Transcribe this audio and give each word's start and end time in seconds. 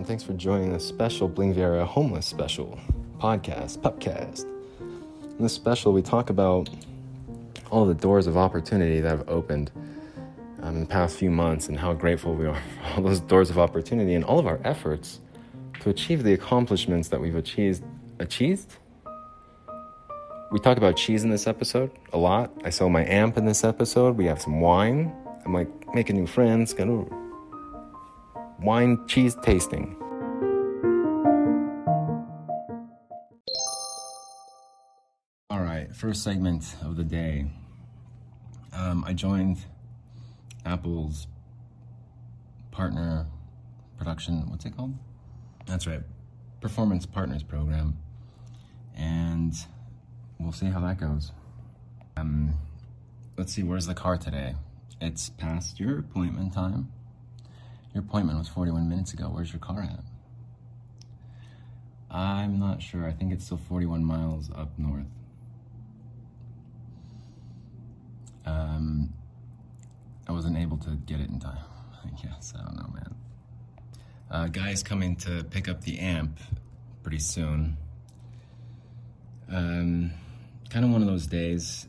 everyone. 0.00 0.08
Thanks 0.08 0.22
for 0.22 0.32
joining 0.32 0.72
the 0.72 0.80
special 0.80 1.28
Bling 1.28 1.54
Viera 1.54 1.84
Homeless 1.84 2.24
Special 2.24 2.78
podcast, 3.18 3.78
Pupcast. 3.80 4.44
In 4.80 5.42
this 5.42 5.52
special, 5.52 5.92
we 5.92 6.00
talk 6.00 6.30
about 6.30 6.70
all 7.70 7.84
the 7.84 7.94
doors 7.94 8.26
of 8.26 8.38
opportunity 8.38 9.00
that 9.00 9.10
have 9.10 9.28
opened 9.28 9.70
um, 10.62 10.76
in 10.76 10.80
the 10.80 10.86
past 10.86 11.18
few 11.18 11.30
months 11.30 11.68
and 11.68 11.78
how 11.78 11.92
grateful 11.92 12.34
we 12.34 12.46
are 12.46 12.54
for 12.80 12.96
all 12.96 13.02
those 13.02 13.20
doors 13.20 13.50
of 13.50 13.58
opportunity 13.58 14.14
and 14.14 14.24
all 14.24 14.38
of 14.38 14.46
our 14.46 14.58
efforts 14.64 15.20
to 15.80 15.90
achieve 15.90 16.22
the 16.22 16.32
accomplishments 16.32 17.08
that 17.08 17.20
we've 17.20 17.36
achieved. 17.36 17.82
Achieved? 18.20 18.76
We 20.50 20.60
talk 20.60 20.78
about 20.78 20.96
cheese 20.96 21.24
in 21.24 21.30
this 21.30 21.46
episode 21.46 21.90
a 22.14 22.18
lot. 22.18 22.50
I 22.64 22.70
sell 22.70 22.88
my 22.88 23.04
amp 23.04 23.36
in 23.36 23.44
this 23.44 23.64
episode. 23.64 24.16
We 24.16 24.24
have 24.26 24.40
some 24.40 24.60
wine. 24.60 25.12
I'm 25.44 25.52
like 25.52 25.68
making 25.94 26.16
new 26.16 26.26
friends, 26.26 26.72
gonna 26.72 27.04
wine 28.62 29.06
cheese 29.06 29.36
tasting. 29.42 29.96
All 35.48 35.60
right, 35.60 35.88
first 35.94 36.22
segment 36.22 36.74
of 36.82 36.96
the 36.96 37.04
day. 37.04 37.46
Um, 38.72 39.04
I 39.04 39.12
joined 39.12 39.58
Apple's 40.64 41.26
partner 42.70 43.26
production, 43.98 44.48
what's 44.48 44.64
it 44.64 44.76
called? 44.76 44.94
That's 45.66 45.86
right, 45.86 46.02
Performance 46.60 47.06
Partners 47.06 47.42
Program. 47.42 47.98
And 48.96 49.54
we'll 50.38 50.52
see 50.52 50.66
how 50.66 50.80
that 50.80 51.00
goes. 51.00 51.32
Um, 52.16 52.54
let's 53.36 53.52
see, 53.52 53.62
where's 53.62 53.86
the 53.86 53.94
car 53.94 54.16
today? 54.16 54.54
It's 55.00 55.30
past 55.30 55.80
your 55.80 55.98
appointment 55.98 56.52
time. 56.52 56.92
Your 57.94 58.02
appointment 58.04 58.38
was 58.38 58.48
41 58.48 58.88
minutes 58.88 59.12
ago. 59.12 59.24
Where's 59.24 59.52
your 59.52 59.60
car 59.60 59.82
at? 59.82 60.00
I'm 62.10 62.58
not 62.58 62.82
sure. 62.82 63.06
I 63.06 63.12
think 63.12 63.32
it's 63.32 63.44
still 63.44 63.60
41 63.68 64.04
miles 64.04 64.50
up 64.54 64.70
north. 64.78 65.06
Um, 68.46 69.12
I 70.26 70.32
wasn't 70.32 70.56
able 70.56 70.76
to 70.78 70.90
get 71.06 71.20
it 71.20 71.28
in 71.28 71.38
time. 71.38 71.58
I 72.04 72.08
guess. 72.20 72.52
I 72.58 72.64
don't 72.64 72.76
know, 72.76 72.90
man. 72.94 73.14
Uh, 74.30 74.46
guy's 74.46 74.82
coming 74.82 75.16
to 75.16 75.44
pick 75.44 75.68
up 75.68 75.82
the 75.82 75.98
amp 75.98 76.38
pretty 77.02 77.18
soon. 77.18 77.76
Um, 79.50 80.12
kind 80.68 80.84
of 80.84 80.90
one 80.92 81.02
of 81.02 81.08
those 81.08 81.26
days. 81.26 81.88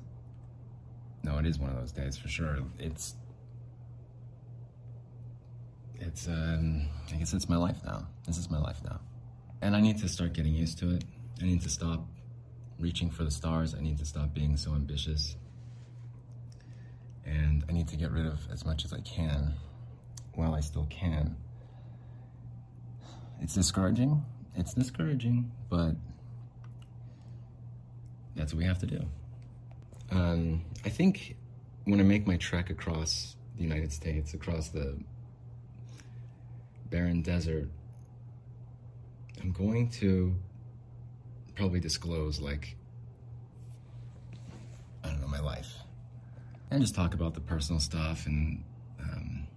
No, 1.23 1.37
it 1.37 1.45
is 1.45 1.59
one 1.59 1.69
of 1.69 1.77
those 1.77 1.91
days 1.91 2.17
for 2.17 2.27
sure. 2.27 2.57
It's 2.79 3.13
it's 6.11 6.27
um, 6.27 6.87
I 7.11 7.15
guess 7.15 7.33
it's 7.33 7.47
my 7.47 7.55
life 7.55 7.77
now. 7.85 8.07
This 8.27 8.37
is 8.37 8.49
my 8.49 8.59
life 8.59 8.81
now, 8.83 8.99
and 9.61 9.75
I 9.75 9.79
need 9.79 9.97
to 9.99 10.09
start 10.09 10.33
getting 10.33 10.53
used 10.53 10.77
to 10.79 10.93
it. 10.93 11.05
I 11.41 11.45
need 11.45 11.61
to 11.61 11.69
stop 11.69 12.05
reaching 12.79 13.09
for 13.09 13.23
the 13.23 13.31
stars. 13.31 13.73
I 13.73 13.81
need 13.81 13.97
to 13.99 14.05
stop 14.05 14.33
being 14.33 14.57
so 14.57 14.73
ambitious, 14.73 15.37
and 17.25 17.63
I 17.69 17.71
need 17.71 17.87
to 17.89 17.95
get 17.95 18.11
rid 18.11 18.25
of 18.25 18.39
as 18.51 18.65
much 18.65 18.83
as 18.83 18.91
I 18.91 18.99
can 19.01 19.53
while 20.33 20.53
I 20.53 20.59
still 20.59 20.85
can. 20.89 21.37
It's 23.41 23.53
discouraging. 23.53 24.23
It's 24.55 24.73
discouraging, 24.73 25.49
but 25.69 25.95
that's 28.35 28.53
what 28.53 28.59
we 28.59 28.65
have 28.65 28.79
to 28.79 28.85
do. 28.85 29.05
Um, 30.11 30.65
I 30.83 30.89
think 30.89 31.37
when 31.85 32.01
I 32.01 32.03
make 32.03 32.27
my 32.27 32.35
trek 32.35 32.69
across 32.69 33.37
the 33.55 33.63
United 33.63 33.93
States, 33.93 34.33
across 34.33 34.69
the 34.69 34.97
barren 36.91 37.21
desert, 37.21 37.69
I'm 39.41 39.51
going 39.51 39.89
to 40.01 40.35
probably 41.55 41.79
disclose, 41.79 42.39
like, 42.39 42.75
I 45.03 45.07
don't 45.09 45.21
know, 45.21 45.27
my 45.27 45.39
life. 45.39 45.73
And 46.69 46.81
just 46.81 46.93
talk 46.93 47.13
about 47.13 47.33
the 47.33 47.41
personal 47.41 47.79
stuff. 47.79 48.27
And 48.27 48.63
um, 48.99 49.47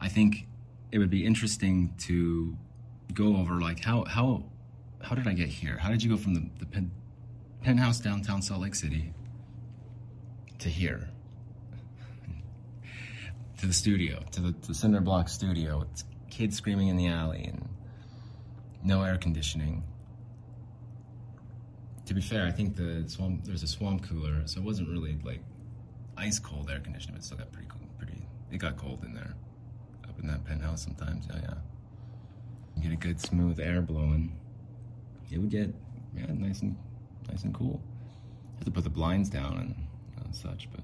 I 0.00 0.08
think 0.08 0.46
it 0.92 0.98
would 0.98 1.08
be 1.08 1.24
interesting 1.24 1.94
to 2.00 2.56
go 3.14 3.36
over, 3.36 3.60
like, 3.60 3.82
how, 3.82 4.04
how, 4.04 4.44
how 5.00 5.14
did 5.14 5.26
I 5.26 5.32
get 5.32 5.48
here? 5.48 5.78
How 5.78 5.88
did 5.88 6.02
you 6.02 6.10
go 6.10 6.16
from 6.16 6.34
the, 6.34 6.50
the 6.58 6.66
pen, 6.66 6.90
penthouse 7.62 8.00
downtown 8.00 8.42
Salt 8.42 8.60
Lake 8.60 8.74
City 8.74 9.14
to 10.58 10.68
here? 10.68 11.08
to 13.58 13.66
the 13.66 13.72
studio, 13.72 14.22
to 14.32 14.40
the, 14.40 14.52
to 14.52 14.68
the 14.68 14.74
cinder 14.74 15.00
block 15.00 15.28
studio. 15.28 15.86
It's 15.90 16.04
kids 16.30 16.56
screaming 16.56 16.88
in 16.88 16.96
the 16.96 17.08
alley 17.08 17.44
and 17.44 17.68
no 18.82 19.02
air 19.02 19.16
conditioning. 19.16 19.82
To 22.06 22.14
be 22.14 22.20
fair, 22.20 22.46
I 22.46 22.50
think 22.50 22.76
the 22.76 23.04
swamp 23.08 23.44
there's 23.44 23.62
a 23.62 23.68
swamp 23.68 24.08
cooler, 24.08 24.42
so 24.46 24.60
it 24.60 24.64
wasn't 24.64 24.88
really 24.88 25.18
like 25.24 25.40
ice 26.16 26.38
cold 26.38 26.70
air 26.70 26.80
conditioning, 26.80 27.16
but 27.16 27.24
still 27.24 27.38
got 27.38 27.52
pretty 27.52 27.68
cool. 27.68 27.80
Pretty, 27.98 28.26
it 28.50 28.58
got 28.58 28.76
cold 28.76 29.04
in 29.04 29.14
there, 29.14 29.34
up 30.08 30.18
in 30.18 30.26
that 30.26 30.44
penthouse 30.44 30.82
sometimes. 30.82 31.26
Yeah, 31.30 31.40
yeah. 31.42 31.54
You 32.76 32.82
get 32.82 32.92
a 32.92 32.96
good 32.96 33.20
smooth 33.20 33.60
air 33.60 33.82
blowing. 33.82 34.36
It 35.30 35.38
would 35.38 35.50
get 35.50 35.72
yeah 36.16 36.26
nice 36.32 36.62
and 36.62 36.76
nice 37.28 37.44
and 37.44 37.54
cool. 37.54 37.80
You 37.82 38.56
have 38.56 38.64
to 38.64 38.70
put 38.70 38.84
the 38.84 38.90
blinds 38.90 39.28
down 39.28 39.56
and, 39.58 40.24
and 40.24 40.34
such, 40.34 40.68
but. 40.70 40.80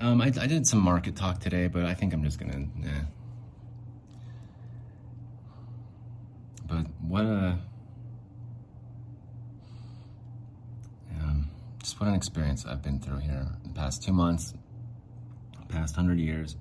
Um, 0.00 0.20
I, 0.20 0.26
I, 0.26 0.46
did 0.46 0.66
some 0.66 0.80
market 0.80 1.14
talk 1.14 1.38
today, 1.38 1.68
but 1.68 1.84
I 1.84 1.94
think 1.94 2.12
I'm 2.12 2.24
just 2.24 2.38
gonna. 2.38 2.66
But 6.66 6.86
what 7.00 7.24
a, 7.24 7.58
um, 11.20 11.50
just 11.82 12.00
what 12.00 12.08
an 12.08 12.14
experience 12.14 12.64
I've 12.64 12.82
been 12.82 13.00
through 13.00 13.18
here 13.18 13.48
the 13.62 13.70
past 13.70 14.02
two 14.02 14.12
months, 14.12 14.54
past 15.68 15.94
hundred 15.94 16.18
years. 16.18 16.56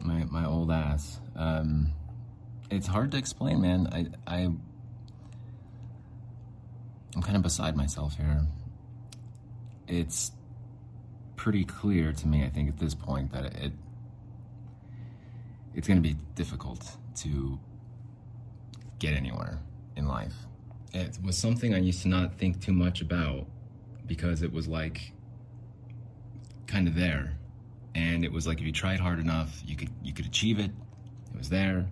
My 0.00 0.24
my 0.24 0.44
old 0.44 0.70
ass. 0.70 1.20
Um, 1.36 1.92
it's 2.70 2.86
hard 2.86 3.12
to 3.12 3.18
explain, 3.18 3.60
man. 3.60 3.88
I 3.92 4.06
I 4.26 4.38
I'm 7.14 7.22
kind 7.22 7.36
of 7.36 7.42
beside 7.42 7.76
myself 7.76 8.16
here. 8.16 8.46
It's 9.86 10.32
pretty 11.36 11.64
clear 11.64 12.12
to 12.12 12.26
me, 12.26 12.44
I 12.44 12.48
think, 12.48 12.68
at 12.68 12.78
this 12.78 12.94
point 12.94 13.32
that 13.32 13.44
it 13.44 13.72
it's 15.74 15.88
going 15.88 16.02
to 16.02 16.06
be 16.06 16.16
difficult 16.34 16.96
to 17.16 17.58
get 19.02 19.14
anywhere 19.14 19.58
in 19.96 20.06
life. 20.06 20.34
It 20.94 21.18
was 21.24 21.36
something 21.36 21.74
I 21.74 21.78
used 21.78 22.02
to 22.02 22.08
not 22.08 22.38
think 22.38 22.60
too 22.60 22.72
much 22.72 23.00
about 23.00 23.46
because 24.06 24.42
it 24.42 24.52
was 24.52 24.68
like 24.68 25.12
kind 26.68 26.86
of 26.86 26.94
there. 26.94 27.36
And 27.94 28.24
it 28.24 28.32
was 28.32 28.46
like 28.46 28.60
if 28.60 28.66
you 28.66 28.72
tried 28.72 29.00
hard 29.00 29.18
enough, 29.18 29.60
you 29.66 29.76
could 29.76 29.90
you 30.02 30.14
could 30.14 30.26
achieve 30.26 30.58
it. 30.60 30.70
It 31.34 31.36
was 31.36 31.48
there. 31.48 31.86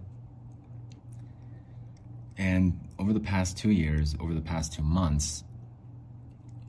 And 2.38 2.78
over 2.98 3.12
the 3.12 3.20
past 3.20 3.58
2 3.58 3.70
years, 3.70 4.14
over 4.18 4.32
the 4.32 4.40
past 4.40 4.72
2 4.74 4.82
months, 4.82 5.44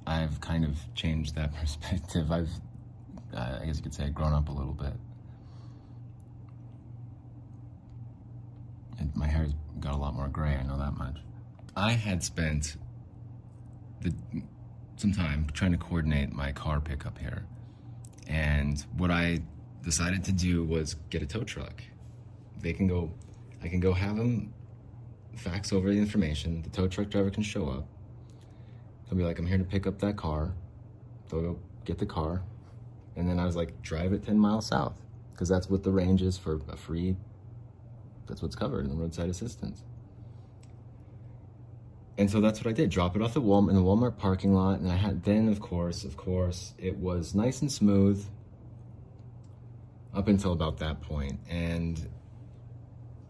I've 0.06 0.41
kind 0.41 0.66
of 0.66 0.75
changed 0.96 1.35
that 1.35 1.53
perspective. 1.62 2.31
I've 2.31 2.50
I 3.34 3.66
guess 3.66 3.78
you 3.78 3.84
could 3.84 3.94
say, 3.94 4.09
grown 4.09 4.34
up 4.34 4.50
a 4.50 4.52
little 4.52 4.73
bit. 4.73 4.94
My 9.16 9.28
hair's 9.28 9.53
got 9.79 9.94
a 9.94 9.97
lot 9.97 10.16
more 10.16 10.28
gray, 10.28 10.56
I 10.56 10.63
know 10.63 10.78
that 10.78 10.97
much. 10.97 11.17
I 11.75 11.94
had 11.94 12.23
spent 12.23 12.78
the, 14.01 14.13
some 14.97 15.12
time 15.12 15.47
trying 15.53 15.72
to 15.72 15.78
coordinate 15.78 16.31
my 16.31 16.51
car 16.51 16.79
pickup 16.79 17.17
here. 17.17 17.45
And 18.28 18.84
what 18.97 19.11
I 19.11 19.40
decided 19.84 20.23
to 20.25 20.31
do 20.31 20.64
was 20.64 20.96
get 21.09 21.22
a 21.22 21.25
tow 21.25 21.43
truck. 21.43 21.84
They 22.59 22.73
can 22.73 22.87
go, 22.87 23.11
I 23.64 23.67
can 23.67 23.79
go 23.79 23.93
have 23.93 24.17
them 24.17 24.53
fax 25.35 25.73
over 25.73 25.90
the 25.91 25.97
information. 25.97 26.61
The 26.61 26.70
tow 26.70 26.87
truck 26.87 27.09
driver 27.09 27.29
can 27.29 27.43
show 27.43 27.67
up. 27.70 27.87
He'll 29.08 29.17
be 29.17 29.23
like, 29.23 29.40
I'm 29.40 29.47
here 29.47 29.58
to 29.58 29.64
pick 29.64 29.87
up 29.87 29.99
that 29.99 30.17
car. 30.17 30.53
They'll 31.29 31.41
go 31.41 31.59
get 31.85 31.97
the 31.97 32.05
car, 32.05 32.43
and 33.16 33.28
then 33.28 33.40
I 33.40 33.46
was 33.46 33.55
like, 33.55 33.81
drive 33.81 34.14
it 34.14 34.23
10 34.23 34.37
miles 34.37 34.67
south 34.67 34.93
because 35.31 35.49
that's 35.49 35.70
what 35.70 35.84
the 35.84 35.91
range 35.91 36.22
is 36.22 36.37
for 36.37 36.59
a 36.70 36.78
free, 36.78 37.16
that's 38.28 38.41
what's 38.41 38.56
covered 38.56 38.85
in 38.85 38.90
the 38.90 38.96
roadside 38.96 39.29
assistance. 39.29 39.84
And 42.18 42.29
so 42.29 42.41
that's 42.41 42.59
what 42.59 42.68
I 42.68 42.73
did. 42.73 42.90
Drop 42.90 43.16
it 43.16 43.22
off 43.22 43.35
at 43.35 43.44
Walmart 43.44 43.70
in 43.70 43.76
the 43.76 43.82
Walmart 43.82 44.18
parking 44.18 44.53
lot. 44.53 44.79
And 44.79 44.91
I 44.91 44.96
had 44.96 45.23
then, 45.23 45.47
of 45.47 45.59
course, 45.59 46.03
of 46.03 46.18
course, 46.18 46.73
it 46.78 46.97
was 46.97 47.34
nice 47.34 47.62
and 47.62 47.72
smooth 47.72 48.23
up 50.14 50.28
until 50.28 50.52
about 50.52 50.78
that 50.79 51.02
point. 51.02 51.40
And 51.50 52.00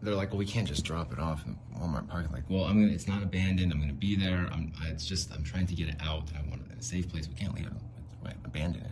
they're 0.02 0.14
like, 0.14 0.30
well, 0.30 0.38
we 0.38 0.46
can't 0.46 0.66
just 0.66 0.84
drop 0.84 1.12
it 1.12 1.18
off 1.18 1.46
in 1.46 1.56
Walmart 1.78 2.08
parking. 2.08 2.32
Like, 2.32 2.50
well, 2.50 2.64
I'm 2.64 2.80
gonna. 2.80 2.92
It's 2.92 3.06
not 3.06 3.22
abandoned. 3.22 3.72
I'm 3.72 3.80
gonna 3.80 3.92
be 3.92 4.16
there. 4.16 4.48
I'm. 4.52 4.72
It's 4.88 5.06
just 5.06 5.32
I'm 5.32 5.44
trying 5.44 5.66
to 5.68 5.74
get 5.74 5.88
it 5.88 5.96
out. 6.00 6.24
I 6.36 6.48
want 6.50 6.62
it 6.66 6.72
in 6.72 6.78
a 6.78 6.82
safe 6.82 7.08
place. 7.08 7.28
We 7.28 7.34
can't 7.34 7.54
leave 7.54 7.66
it. 7.66 7.72
Abandon 8.44 8.82
it. 8.82 8.90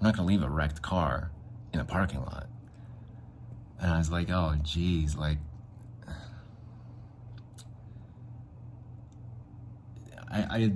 I'm 0.00 0.06
not 0.06 0.16
gonna 0.16 0.26
leave 0.26 0.42
a 0.42 0.50
wrecked 0.50 0.82
car 0.82 1.30
in 1.72 1.78
a 1.78 1.84
parking 1.84 2.20
lot. 2.20 2.48
And 3.82 3.90
I 3.90 3.98
was 3.98 4.10
like, 4.10 4.30
oh, 4.30 4.54
geez, 4.62 5.16
like, 5.16 5.38
I, 10.30 10.40
I, 10.48 10.72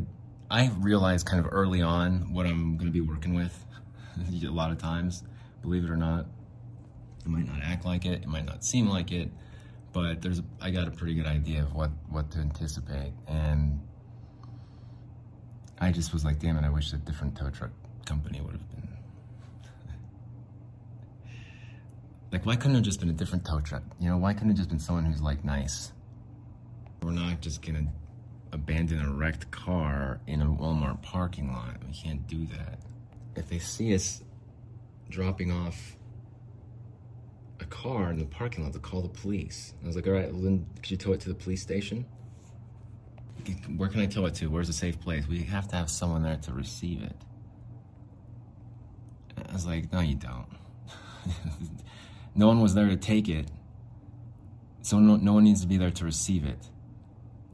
I 0.51 0.71
realized 0.81 1.25
kind 1.25 1.45
of 1.45 1.51
early 1.53 1.81
on 1.81 2.33
what 2.35 2.47
I'm 2.47 2.77
going 2.77 2.87
to 2.87 2.93
be 2.93 3.01
working 3.01 3.35
with 3.35 3.65
a 4.45 4.49
lot 4.49 4.73
of 4.73 4.79
times, 4.79 5.23
believe 5.63 5.85
it 5.85 5.91
or 5.91 5.97
not. 5.97 6.27
It 7.25 7.29
might 7.29 7.47
not 7.47 7.63
act 7.63 7.85
like 7.85 8.05
it, 8.05 8.23
it 8.23 8.29
might 8.29 8.45
not 8.45 8.65
seem 8.65 8.89
like 8.89 9.13
it, 9.13 9.31
but 9.93 10.21
there's 10.21 10.43
I 10.61 10.71
got 10.71 10.89
a 10.89 10.91
pretty 10.91 11.15
good 11.15 11.27
idea 11.27 11.63
of 11.63 11.75
what 11.75 11.91
what 12.09 12.31
to 12.33 12.39
anticipate, 12.39 13.13
and 13.27 13.81
I 15.81 15.91
just 15.91 16.13
was 16.13 16.25
like, 16.25 16.39
damn 16.39 16.57
it, 16.57 16.65
I 16.65 16.69
wish 16.69 16.93
a 16.93 16.97
different 16.99 17.37
tow 17.37 17.51
truck 17.51 17.71
company 18.05 18.41
would 18.41 18.53
have 18.53 18.71
been. 18.71 18.86
Like, 22.37 22.45
why 22.45 22.55
couldn't 22.55 22.73
it 22.73 22.81
have 22.81 22.85
just 22.85 23.01
been 23.01 23.09
a 23.09 23.15
different 23.15 23.47
tow 23.47 23.61
truck? 23.61 23.83
You 23.99 24.11
know, 24.11 24.19
why 24.19 24.35
couldn't 24.35 24.51
it 24.51 24.57
just 24.57 24.69
been 24.69 24.79
someone 24.79 25.07
who's 25.07 25.23
like 25.23 25.43
nice? 25.43 25.93
We're 27.03 27.13
not 27.13 27.41
just 27.41 27.63
gonna 27.63 27.87
abandon 28.53 29.01
a 29.01 29.11
wrecked 29.11 29.51
car 29.51 30.21
in 30.27 30.43
a 30.43 30.45
Walmart 30.45 31.01
parking 31.01 31.51
lot. 31.51 31.79
We 31.87 31.95
can't 31.95 32.27
do 32.27 32.47
that. 32.49 32.81
If 33.37 33.49
they 33.49 33.59
see 33.59 33.95
us 33.95 34.23
dropping 35.09 35.51
off 35.51 35.97
a 37.59 37.65
car 37.65 38.11
in 38.11 38.19
the 38.19 38.27
parking 38.27 38.65
lot 38.65 38.75
to 38.75 38.81
call 38.81 39.01
the 39.01 39.09
police. 39.09 39.73
I 39.83 39.87
was 39.87 39.97
like, 39.97 40.07
all 40.07 40.13
right, 40.13 40.35
Lynn, 40.35 40.67
could 40.83 40.91
you 40.91 40.99
tow 40.99 41.13
it 41.13 41.21
to 41.21 41.31
the 41.31 41.35
police 41.35 41.63
station? 41.63 42.05
Where 43.77 43.89
can 43.89 44.01
I 44.01 44.07
tow 44.07 44.27
it 44.27 44.35
to? 44.35 44.49
Where's 44.49 44.69
a 44.69 44.75
safe 44.75 45.01
place? 45.01 45.27
We 45.27 45.43
have 45.45 45.69
to 45.69 45.77
have 45.77 45.89
someone 45.91 46.23
there 46.23 46.37
to 46.37 46.53
receive 46.53 47.03
it. 47.03 47.17
I 49.49 49.53
was 49.55 49.65
like, 49.65 49.91
no, 49.91 50.01
you 50.01 50.17
don't. 50.17 50.49
no 52.37 52.47
one 52.47 52.61
was 52.61 52.75
there 52.75 52.89
to 52.89 52.97
take 52.97 53.29
it. 53.29 53.51
So 54.83 54.99
no, 54.99 55.17
no 55.17 55.33
one 55.33 55.45
needs 55.45 55.63
to 55.63 55.67
be 55.67 55.79
there 55.79 55.91
to 55.91 56.05
receive 56.05 56.45
it. 56.45 56.69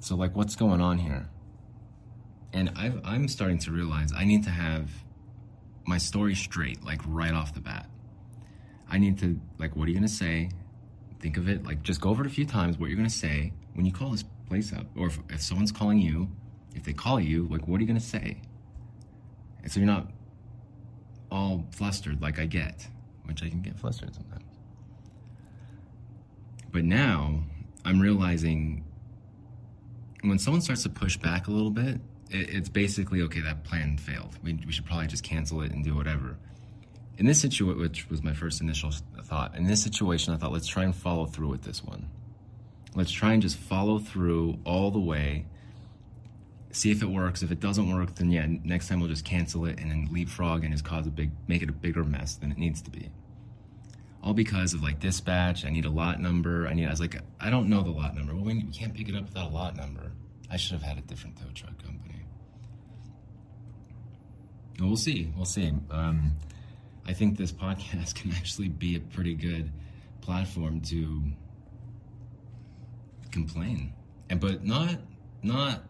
So 0.00 0.16
like, 0.16 0.36
what's 0.36 0.56
going 0.56 0.80
on 0.80 0.98
here? 0.98 1.28
And 2.52 2.70
i 2.76 2.92
I'm 3.04 3.28
starting 3.28 3.58
to 3.60 3.70
realize 3.70 4.12
I 4.14 4.24
need 4.24 4.44
to 4.44 4.50
have 4.50 4.90
my 5.86 5.98
story 5.98 6.34
straight, 6.34 6.84
like 6.84 7.00
right 7.06 7.32
off 7.32 7.54
the 7.54 7.60
bat. 7.60 7.88
I 8.90 8.98
need 8.98 9.18
to 9.20 9.40
like, 9.58 9.74
what 9.76 9.86
are 9.86 9.90
you 9.90 9.94
gonna 9.94 10.08
say? 10.08 10.50
Think 11.20 11.36
of 11.36 11.48
it 11.48 11.64
like 11.64 11.82
just 11.82 12.00
go 12.00 12.10
over 12.10 12.24
it 12.24 12.26
a 12.26 12.30
few 12.30 12.44
times. 12.44 12.76
What 12.76 12.90
you're 12.90 12.96
gonna 12.96 13.08
say 13.08 13.52
when 13.74 13.86
you 13.86 13.92
call 13.92 14.10
this 14.10 14.24
place 14.48 14.72
up, 14.72 14.86
or 14.96 15.06
if, 15.06 15.18
if 15.30 15.40
someone's 15.40 15.72
calling 15.72 15.98
you, 15.98 16.28
if 16.74 16.82
they 16.82 16.92
call 16.92 17.20
you, 17.20 17.46
like 17.48 17.66
what 17.68 17.78
are 17.78 17.80
you 17.80 17.86
gonna 17.86 18.00
say? 18.00 18.42
And 19.62 19.70
so 19.70 19.80
you're 19.80 19.86
not 19.86 20.10
all 21.30 21.64
flustered 21.70 22.20
like 22.20 22.38
I 22.38 22.46
get, 22.46 22.88
which 23.24 23.42
I 23.42 23.48
can 23.48 23.62
get 23.62 23.78
flustered 23.78 24.14
sometimes. 24.14 24.51
But 26.72 26.84
now 26.84 27.42
I'm 27.84 28.00
realizing 28.00 28.84
when 30.22 30.38
someone 30.38 30.62
starts 30.62 30.82
to 30.84 30.88
push 30.88 31.16
back 31.16 31.48
a 31.48 31.50
little 31.50 31.70
bit, 31.70 32.00
it, 32.30 32.54
it's 32.54 32.68
basically 32.68 33.22
okay. 33.22 33.40
That 33.40 33.64
plan 33.64 33.98
failed. 33.98 34.38
We, 34.42 34.54
we 34.66 34.72
should 34.72 34.86
probably 34.86 35.06
just 35.06 35.22
cancel 35.22 35.62
it 35.62 35.72
and 35.72 35.84
do 35.84 35.94
whatever 35.94 36.36
in 37.18 37.26
this 37.26 37.40
situation, 37.40 37.78
which 37.78 38.08
was 38.08 38.22
my 38.22 38.32
first 38.32 38.60
initial 38.60 38.90
thought, 39.22 39.56
in 39.56 39.64
this 39.64 39.82
situation, 39.82 40.32
I 40.32 40.36
thought, 40.36 40.52
let's 40.52 40.66
try 40.66 40.84
and 40.84 40.94
follow 40.94 41.26
through 41.26 41.48
with 41.48 41.62
this 41.62 41.84
one. 41.84 42.08
Let's 42.94 43.10
try 43.10 43.32
and 43.32 43.42
just 43.42 43.56
follow 43.56 43.98
through 43.98 44.58
all 44.64 44.90
the 44.90 45.00
way, 45.00 45.46
see 46.72 46.90
if 46.90 47.02
it 47.02 47.06
works. 47.06 47.42
If 47.42 47.50
it 47.50 47.60
doesn't 47.60 47.94
work, 47.94 48.16
then 48.16 48.30
yeah, 48.30 48.46
next 48.64 48.88
time 48.88 49.00
we'll 49.00 49.08
just 49.08 49.24
cancel 49.24 49.66
it 49.66 49.78
and 49.78 49.90
then 49.90 50.08
leapfrog 50.10 50.64
and 50.64 50.72
just 50.72 50.84
cause 50.84 51.06
a 51.06 51.10
big, 51.10 51.30
make 51.48 51.62
it 51.62 51.68
a 51.68 51.72
bigger 51.72 52.04
mess 52.04 52.34
than 52.34 52.50
it 52.50 52.58
needs 52.58 52.82
to 52.82 52.90
be. 52.90 53.10
All 54.22 54.34
because 54.34 54.72
of 54.72 54.82
like 54.82 55.00
dispatch, 55.00 55.64
I 55.64 55.70
need 55.70 55.84
a 55.84 55.90
lot 55.90 56.20
number. 56.20 56.68
I 56.68 56.74
need, 56.74 56.86
I 56.86 56.90
was 56.90 57.00
like, 57.00 57.16
I 57.40 57.50
don't 57.50 57.68
know 57.68 57.82
the 57.82 57.90
lot 57.90 58.14
number. 58.14 58.34
Well, 58.34 58.44
we 58.44 58.62
can't 58.64 58.94
pick 58.94 59.08
it 59.08 59.16
up 59.16 59.24
without 59.24 59.50
a 59.50 59.54
lot 59.54 59.76
number. 59.76 60.12
I 60.50 60.56
should 60.56 60.74
have 60.74 60.82
had 60.82 60.98
a 60.98 61.00
different 61.02 61.36
tow 61.36 61.46
truck 61.54 61.82
company. 61.82 62.26
we'll 64.78 64.96
see. 64.96 65.32
We'll 65.36 65.44
see. 65.44 65.72
Um, 65.90 66.32
I 67.06 67.12
think 67.12 67.36
this 67.36 67.52
podcast 67.52 68.14
can 68.20 68.32
actually 68.32 68.68
be 68.68 68.96
a 68.96 69.00
pretty 69.00 69.34
good 69.34 69.72
platform 70.20 70.80
to 70.82 71.22
complain. 73.30 73.92
And 74.30 74.40
but 74.40 74.64
not 74.64 74.96
not 75.42 75.82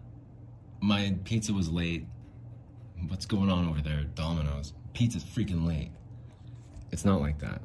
my 0.80 1.14
pizza 1.24 1.52
was 1.52 1.70
late. 1.70 2.06
What's 3.08 3.26
going 3.26 3.50
on 3.50 3.68
over 3.68 3.80
there, 3.80 4.04
Domino's? 4.14 4.72
Pizza's 4.94 5.24
freaking 5.24 5.66
late. 5.66 5.90
It's 6.90 7.04
not 7.04 7.20
like 7.20 7.38
that. 7.40 7.62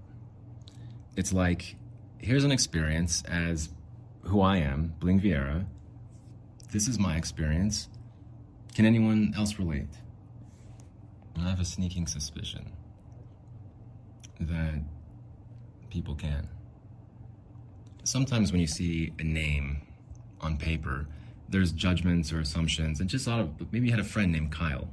It's 1.17 1.33
like 1.33 1.75
here's 2.19 2.43
an 2.43 2.51
experience 2.51 3.23
as 3.23 3.69
who 4.21 4.39
I 4.39 4.57
am, 4.57 4.93
Bling 4.99 5.19
Viera. 5.19 5.65
This 6.71 6.87
is 6.87 6.99
my 6.99 7.17
experience. 7.17 7.89
Can 8.75 8.85
anyone 8.85 9.33
else 9.35 9.57
relate? 9.57 9.89
I 11.35 11.49
have 11.49 11.59
a 11.59 11.65
sneaking 11.65 12.05
suspicion 12.05 12.71
that 14.39 14.79
people 15.89 16.13
can. 16.13 16.47
Sometimes 18.03 18.51
when 18.51 18.61
you 18.61 18.67
see 18.67 19.11
a 19.17 19.23
name 19.23 19.81
on 20.39 20.57
paper, 20.57 21.07
there's 21.49 21.71
judgments 21.71 22.31
or 22.31 22.39
assumptions, 22.41 22.99
and 22.99 23.09
just 23.09 23.27
auto, 23.27 23.49
maybe 23.71 23.87
you 23.87 23.91
had 23.91 23.99
a 23.99 24.03
friend 24.03 24.31
named 24.31 24.51
Kyle. 24.51 24.87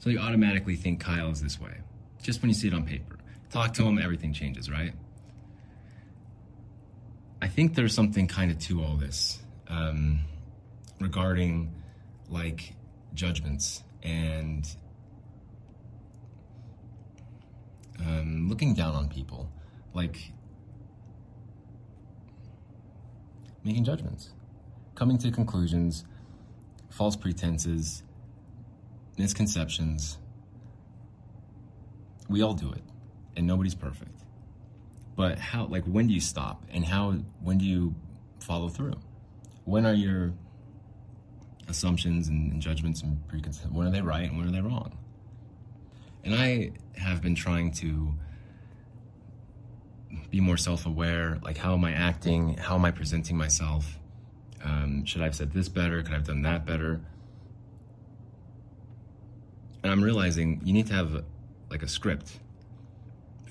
So 0.00 0.10
you 0.10 0.18
automatically 0.18 0.76
think 0.76 1.00
Kyle 1.00 1.30
is 1.30 1.42
this 1.42 1.58
way, 1.58 1.78
just 2.20 2.42
when 2.42 2.50
you 2.50 2.54
see 2.54 2.68
it 2.68 2.74
on 2.74 2.84
paper. 2.84 3.16
Talk 3.50 3.72
to 3.74 3.84
him, 3.84 3.98
everything 3.98 4.34
changes, 4.34 4.70
right? 4.70 4.92
I 7.42 7.48
think 7.48 7.74
there's 7.74 7.92
something 7.92 8.28
kind 8.28 8.52
of 8.52 8.60
to 8.60 8.84
all 8.84 8.94
this 8.94 9.40
um, 9.66 10.20
regarding 11.00 11.74
like 12.30 12.72
judgments 13.14 13.82
and 14.00 14.64
um, 17.98 18.48
looking 18.48 18.74
down 18.74 18.94
on 18.94 19.08
people, 19.08 19.50
like 19.92 20.30
making 23.64 23.82
judgments, 23.82 24.30
coming 24.94 25.18
to 25.18 25.32
conclusions, 25.32 26.04
false 26.90 27.16
pretenses, 27.16 28.04
misconceptions. 29.18 30.16
We 32.28 32.40
all 32.40 32.54
do 32.54 32.70
it, 32.70 32.84
and 33.36 33.48
nobody's 33.48 33.74
perfect. 33.74 34.22
But 35.16 35.38
how, 35.38 35.66
like, 35.66 35.84
when 35.84 36.06
do 36.06 36.14
you 36.14 36.20
stop? 36.20 36.64
And 36.70 36.84
how, 36.84 37.12
when 37.42 37.58
do 37.58 37.64
you 37.64 37.94
follow 38.40 38.68
through? 38.68 38.94
When 39.64 39.86
are 39.86 39.92
your 39.92 40.32
assumptions 41.68 42.28
and, 42.28 42.52
and 42.52 42.62
judgments 42.62 43.02
and 43.02 43.26
preconceptions, 43.28 43.72
when 43.72 43.86
are 43.86 43.90
they 43.90 44.00
right 44.00 44.28
and 44.28 44.38
when 44.38 44.48
are 44.48 44.52
they 44.52 44.60
wrong? 44.60 44.96
And 46.24 46.34
I 46.34 46.72
have 46.96 47.20
been 47.20 47.34
trying 47.34 47.72
to 47.72 48.14
be 50.30 50.40
more 50.40 50.56
self-aware. 50.56 51.38
Like, 51.42 51.56
how 51.56 51.74
am 51.74 51.84
I 51.84 51.92
acting? 51.92 52.56
How 52.56 52.74
am 52.74 52.84
I 52.84 52.90
presenting 52.90 53.36
myself? 53.36 53.98
Um, 54.64 55.04
should 55.04 55.20
I 55.20 55.24
have 55.24 55.34
said 55.34 55.52
this 55.52 55.68
better? 55.68 56.02
Could 56.02 56.12
I 56.12 56.16
have 56.16 56.26
done 56.26 56.42
that 56.42 56.64
better? 56.64 57.00
And 59.82 59.90
I'm 59.90 60.02
realizing 60.02 60.60
you 60.64 60.72
need 60.72 60.86
to 60.88 60.94
have 60.94 61.24
like 61.70 61.82
a 61.82 61.88
script 61.88 62.38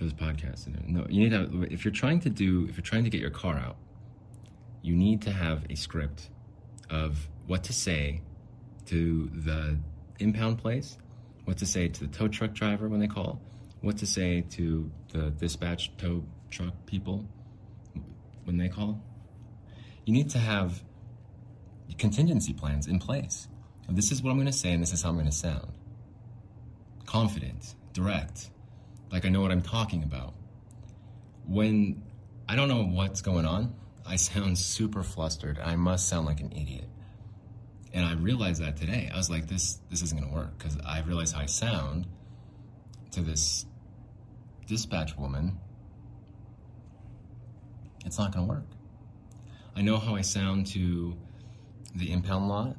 for 0.01 0.05
this 0.05 0.13
podcast. 0.13 0.67
No, 0.87 1.05
you 1.09 1.19
need 1.21 1.29
to 1.29 1.37
have, 1.39 1.71
if 1.71 1.85
you're 1.85 1.91
trying 1.93 2.19
to 2.21 2.29
do, 2.29 2.65
if 2.69 2.75
you're 2.75 2.83
trying 2.83 3.03
to 3.03 3.09
get 3.09 3.21
your 3.21 3.29
car 3.29 3.57
out, 3.57 3.77
you 4.81 4.95
need 4.95 5.21
to 5.23 5.31
have 5.31 5.63
a 5.69 5.75
script 5.75 6.29
of 6.89 7.29
what 7.45 7.63
to 7.65 7.73
say 7.73 8.21
to 8.87 9.29
the 9.33 9.77
impound 10.19 10.57
place 10.57 10.97
what 11.45 11.57
to 11.57 11.65
say 11.65 11.87
to 11.87 12.01
the 12.01 12.07
tow 12.07 12.27
truck 12.27 12.53
driver 12.53 12.87
when 12.87 12.99
they 12.99 13.07
call, 13.07 13.41
what 13.81 13.97
to 13.97 14.05
say 14.05 14.41
to 14.41 14.89
the 15.11 15.31
dispatch 15.31 15.91
tow 15.97 16.23
truck 16.49 16.73
people 16.85 17.25
when 18.45 18.57
they 18.57 18.69
call. 18.69 19.03
You 20.05 20.13
need 20.13 20.29
to 20.31 20.37
have 20.37 20.83
contingency 21.97 22.53
plans 22.53 22.87
in 22.87 22.99
place. 22.99 23.47
And 23.87 23.97
this 23.97 24.11
is 24.11 24.21
what 24.21 24.31
I'm 24.31 24.37
going 24.37 24.47
to 24.47 24.53
say, 24.53 24.71
and 24.71 24.81
this 24.81 24.93
is 24.93 25.01
how 25.01 25.09
I'm 25.09 25.15
going 25.15 25.25
to 25.25 25.31
sound. 25.31 25.73
Confident, 27.05 27.75
direct, 27.93 28.49
like 29.11 29.25
I 29.25 29.29
know 29.29 29.41
what 29.41 29.51
I'm 29.51 29.61
talking 29.61 30.03
about. 30.03 30.33
When 31.45 32.01
I 32.47 32.55
don't 32.55 32.67
know 32.67 32.83
what's 32.83 33.21
going 33.21 33.45
on, 33.45 33.75
I 34.05 34.15
sound 34.15 34.57
super 34.57 35.03
flustered. 35.03 35.59
I 35.59 35.75
must 35.75 36.07
sound 36.07 36.25
like 36.25 36.39
an 36.39 36.51
idiot. 36.51 36.87
And 37.93 38.05
I 38.05 38.13
realized 38.13 38.61
that 38.61 38.77
today. 38.77 39.09
I 39.13 39.17
was 39.17 39.29
like, 39.29 39.47
this 39.47 39.79
this 39.89 40.01
isn't 40.01 40.19
gonna 40.19 40.33
work 40.33 40.57
because 40.57 40.77
I 40.85 41.01
realized 41.01 41.35
how 41.35 41.41
I 41.41 41.45
sound 41.45 42.07
to 43.11 43.21
this 43.21 43.65
dispatch 44.65 45.17
woman. 45.17 45.59
It's 48.05 48.17
not 48.17 48.33
gonna 48.33 48.47
work. 48.47 48.65
I 49.75 49.81
know 49.81 49.97
how 49.97 50.15
I 50.15 50.21
sound 50.21 50.67
to 50.67 51.17
the 51.95 52.11
impound 52.11 52.47
lot. 52.47 52.75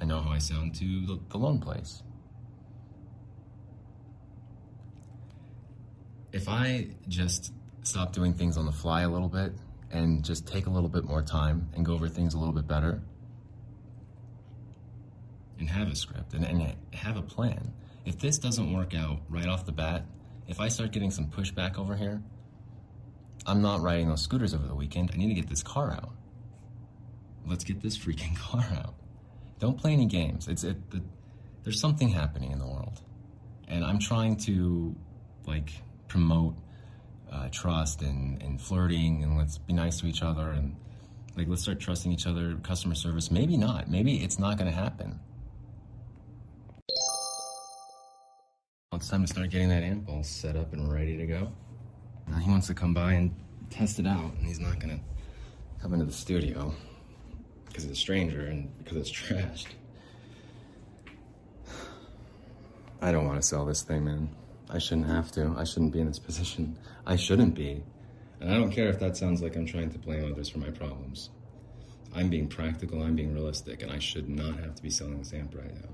I 0.00 0.04
know 0.04 0.20
how 0.20 0.30
I 0.30 0.38
sound 0.38 0.74
to 0.76 1.06
the, 1.06 1.20
the 1.28 1.38
loan 1.38 1.60
place. 1.60 2.02
If 6.32 6.48
I 6.48 6.88
just 7.08 7.52
stop 7.82 8.12
doing 8.12 8.32
things 8.32 8.56
on 8.56 8.66
the 8.66 8.72
fly 8.72 9.02
a 9.02 9.08
little 9.08 9.28
bit 9.28 9.52
and 9.90 10.24
just 10.24 10.46
take 10.46 10.66
a 10.66 10.70
little 10.70 10.88
bit 10.88 11.04
more 11.04 11.22
time 11.22 11.68
and 11.74 11.84
go 11.84 11.92
over 11.92 12.08
things 12.08 12.34
a 12.34 12.38
little 12.38 12.54
bit 12.54 12.66
better 12.66 13.02
and 15.58 15.68
have 15.68 15.88
a 15.88 15.94
script 15.94 16.32
and, 16.32 16.44
and 16.44 16.74
have 16.94 17.16
a 17.16 17.22
plan. 17.22 17.72
If 18.04 18.18
this 18.18 18.38
doesn't 18.38 18.72
work 18.72 18.94
out 18.94 19.20
right 19.28 19.46
off 19.46 19.66
the 19.66 19.72
bat, 19.72 20.04
if 20.48 20.58
I 20.58 20.68
start 20.68 20.90
getting 20.92 21.10
some 21.10 21.26
pushback 21.26 21.78
over 21.78 21.94
here, 21.94 22.22
I'm 23.46 23.60
not 23.60 23.80
riding 23.80 24.08
those 24.08 24.22
scooters 24.22 24.54
over 24.54 24.66
the 24.66 24.74
weekend. 24.74 25.10
I 25.12 25.18
need 25.18 25.28
to 25.28 25.34
get 25.34 25.48
this 25.48 25.62
car 25.62 25.92
out. 25.92 26.12
Let's 27.46 27.64
get 27.64 27.82
this 27.82 27.98
freaking 27.98 28.36
car 28.38 28.66
out. 28.74 28.94
Don't 29.58 29.78
play 29.78 29.92
any 29.92 30.06
games. 30.06 30.48
It's 30.48 30.64
it, 30.64 30.78
it 30.92 31.02
there's 31.62 31.80
something 31.80 32.08
happening 32.08 32.50
in 32.50 32.58
the 32.58 32.66
world. 32.66 33.00
And 33.68 33.84
I'm 33.84 33.98
trying 33.98 34.36
to 34.38 34.96
like 35.46 35.72
promote 36.12 36.54
uh, 37.32 37.48
trust 37.50 38.02
and, 38.02 38.40
and 38.42 38.60
flirting 38.60 39.22
and 39.22 39.38
let's 39.38 39.56
be 39.56 39.72
nice 39.72 39.98
to 39.98 40.06
each 40.06 40.22
other 40.22 40.50
and 40.50 40.76
like 41.38 41.48
let's 41.48 41.62
start 41.62 41.80
trusting 41.80 42.12
each 42.12 42.26
other 42.26 42.54
customer 42.62 42.94
service. 42.94 43.30
Maybe 43.30 43.56
not. 43.56 43.90
Maybe 43.90 44.22
it's 44.22 44.38
not 44.38 44.58
going 44.58 44.70
to 44.70 44.76
happen. 44.76 45.18
Well, 48.90 48.98
it's 48.98 49.08
time 49.08 49.22
to 49.22 49.26
start 49.26 49.48
getting 49.48 49.70
that 49.70 49.82
amp 49.82 50.06
all 50.06 50.22
set 50.22 50.54
up 50.54 50.74
and 50.74 50.92
ready 50.92 51.16
to 51.16 51.24
go. 51.24 51.50
Now 52.28 52.36
he 52.36 52.50
wants 52.50 52.66
to 52.66 52.74
come 52.74 52.92
by 52.92 53.14
and 53.14 53.34
test 53.70 53.98
it 53.98 54.06
out 54.06 54.34
and 54.34 54.46
he's 54.46 54.60
not 54.60 54.78
going 54.78 54.98
to 54.98 55.02
come 55.80 55.94
into 55.94 56.04
the 56.04 56.12
studio 56.12 56.74
because 57.66 57.84
it's 57.84 57.94
a 57.94 57.96
stranger 57.96 58.42
and 58.42 58.68
because 58.76 58.98
it's 58.98 59.10
trashed. 59.10 59.68
I 63.00 63.10
don't 63.10 63.26
want 63.26 63.40
to 63.40 63.46
sell 63.46 63.64
this 63.64 63.80
thing 63.80 64.04
man 64.04 64.28
I 64.72 64.78
shouldn't 64.78 65.06
have 65.06 65.30
to. 65.32 65.54
I 65.56 65.64
shouldn't 65.64 65.92
be 65.92 66.00
in 66.00 66.06
this 66.06 66.18
position. 66.18 66.78
I 67.06 67.16
shouldn't 67.16 67.54
be. 67.54 67.84
And 68.40 68.50
I 68.50 68.54
don't 68.54 68.72
care 68.72 68.88
if 68.88 68.98
that 69.00 69.16
sounds 69.16 69.42
like 69.42 69.54
I'm 69.54 69.66
trying 69.66 69.90
to 69.90 69.98
blame 69.98 70.32
others 70.32 70.48
for 70.48 70.58
my 70.58 70.70
problems. 70.70 71.30
I'm 72.14 72.30
being 72.30 72.48
practical, 72.48 73.02
I'm 73.02 73.14
being 73.14 73.32
realistic, 73.32 73.82
and 73.82 73.90
I 73.90 73.98
should 73.98 74.28
not 74.28 74.58
have 74.60 74.74
to 74.74 74.82
be 74.82 74.90
selling 74.90 75.18
this 75.18 75.32
amp 75.32 75.54
right 75.54 75.74
now. 75.74 75.88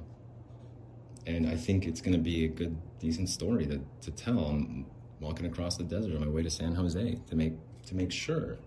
And 1.27 1.49
I 1.49 1.57
think 1.57 1.87
it's 1.87 2.01
going 2.01 2.15
to 2.15 2.23
be 2.23 2.45
a 2.45 2.49
good, 2.49 2.77
decent 3.01 3.29
story 3.29 3.67
to, 3.67 3.81
to 4.03 4.11
tell. 4.13 4.47
I'm 4.47 4.87
walking 5.21 5.47
across 5.47 5.77
the 5.77 5.85
desert 5.85 6.15
on 6.15 6.21
my 6.21 6.29
way 6.29 6.43
to 6.43 6.51
San 6.51 6.75
Jose 6.75 7.19
to 7.29 7.37
make 7.37 7.55
to 7.87 7.95
make 7.95 8.13
sure 8.13 8.59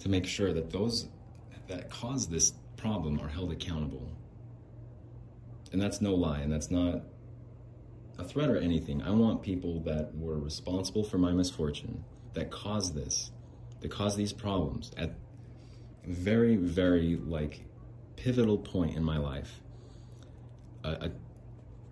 to 0.00 0.08
make 0.08 0.26
sure 0.26 0.52
that 0.52 0.70
those 0.70 1.08
that 1.68 1.90
caused 1.90 2.30
this 2.30 2.52
problem 2.76 3.20
are 3.20 3.28
held 3.28 3.52
accountable. 3.52 4.10
And 5.72 5.80
that's 5.80 6.00
no 6.00 6.14
lie, 6.14 6.40
and 6.40 6.52
that's 6.52 6.70
not 6.70 7.02
a 8.18 8.24
threat 8.24 8.48
or 8.48 8.56
anything. 8.56 9.02
I 9.02 9.10
want 9.10 9.42
people 9.42 9.80
that 9.80 10.14
were 10.14 10.38
responsible 10.38 11.04
for 11.04 11.18
my 11.18 11.32
misfortune, 11.32 12.04
that 12.34 12.50
caused 12.50 12.94
this, 12.94 13.30
that 13.80 13.90
caused 13.90 14.16
these 14.16 14.32
problems 14.32 14.90
at 14.96 15.10
a 16.04 16.10
very, 16.10 16.56
very 16.56 17.16
like 17.16 17.64
pivotal 18.16 18.58
point 18.58 18.96
in 18.96 19.04
my 19.04 19.18
life. 19.18 19.60
Uh, 20.84 21.08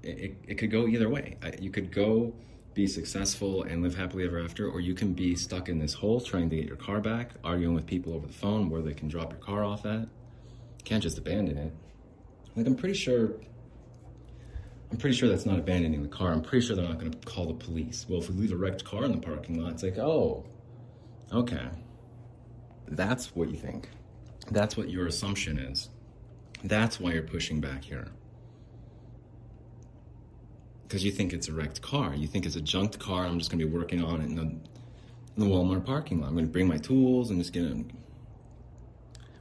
it, 0.03 0.37
it 0.47 0.55
could 0.57 0.71
go 0.71 0.87
either 0.87 1.09
way. 1.09 1.37
You 1.61 1.71
could 1.71 1.93
go 1.93 2.35
be 2.75 2.87
successful 2.87 3.63
and 3.63 3.83
live 3.83 3.97
happily 3.97 4.25
ever 4.25 4.39
after, 4.39 4.69
or 4.69 4.81
you 4.81 4.95
can 4.95 5.15
be 5.15 5.35
stuck 5.35 5.69
in 5.69 5.79
this 5.79 5.95
hole 5.95 6.21
trying 6.21 6.51
to 6.51 6.57
get 6.57 6.67
your 6.67 6.77
car 6.77 7.01
back, 7.01 7.31
arguing 7.43 7.75
with 7.75 7.87
people 7.87 8.13
over 8.13 8.27
the 8.27 8.33
phone 8.33 8.69
where 8.69 8.83
they 8.83 8.93
can 8.93 9.09
drop 9.09 9.33
your 9.33 9.41
car 9.41 9.65
off 9.65 9.87
at. 9.87 10.07
Can't 10.85 11.03
just 11.03 11.19
abandon 11.19 11.57
it. 11.57 11.73
Like, 12.55 12.67
I'm 12.67 12.77
pretty 12.77 12.95
sure 12.95 13.33
I'm 14.91 14.99
pretty 14.99 15.17
sure 15.17 15.29
that's 15.29 15.47
not 15.47 15.59
abandoning 15.59 16.03
the 16.03 16.09
car. 16.09 16.33
I'm 16.33 16.43
pretty 16.43 16.67
sure 16.67 16.77
they're 16.77 16.87
not 16.87 16.99
going 16.99 17.11
to 17.11 17.19
call 17.27 17.47
the 17.47 17.55
police. 17.55 18.07
Well, 18.09 18.21
if 18.21 18.31
we 18.31 18.37
leave 18.37 18.53
a 18.53 18.57
wrecked 18.57 18.85
car 18.85 19.05
in 19.05 19.13
the 19.13 19.19
parking 19.19 19.61
lot, 19.61 19.73
it's 19.73 19.83
like, 19.83 19.99
oh, 19.99 20.45
okay. 21.33 21.69
That's 22.89 23.35
what 23.35 23.51
you 23.51 23.57
think. 23.57 23.89
That's 24.51 24.77
what 24.77 24.89
your 24.89 25.07
assumption 25.07 25.59
is. 25.59 25.89
That's 26.63 27.01
why 27.01 27.13
you're 27.13 27.23
pushing 27.23 27.61
back 27.61 27.85
here. 27.85 28.09
Because 30.85 31.05
you 31.05 31.11
think 31.11 31.33
it's 31.33 31.49
a 31.49 31.53
wrecked 31.53 31.83
car. 31.83 32.15
You 32.15 32.29
think 32.29 32.47
it's 32.47 32.55
a 32.55 32.61
junked 32.61 33.01
car. 33.01 33.27
I'm 33.27 33.39
just 33.41 33.51
going 33.51 33.59
to 33.59 33.67
be 33.67 33.73
working 33.73 34.05
on 34.05 34.21
it 34.21 34.27
in 34.27 34.37
the, 34.37 34.43
in 34.43 34.63
the 35.37 35.47
Walmart 35.47 35.85
parking 35.85 36.21
lot. 36.21 36.29
I'm 36.29 36.35
going 36.35 36.47
to 36.47 36.53
bring 36.53 36.69
my 36.69 36.79
tools 36.79 37.31
and 37.31 37.41
just 37.41 37.53
get 37.53 37.69
them. 37.69 37.89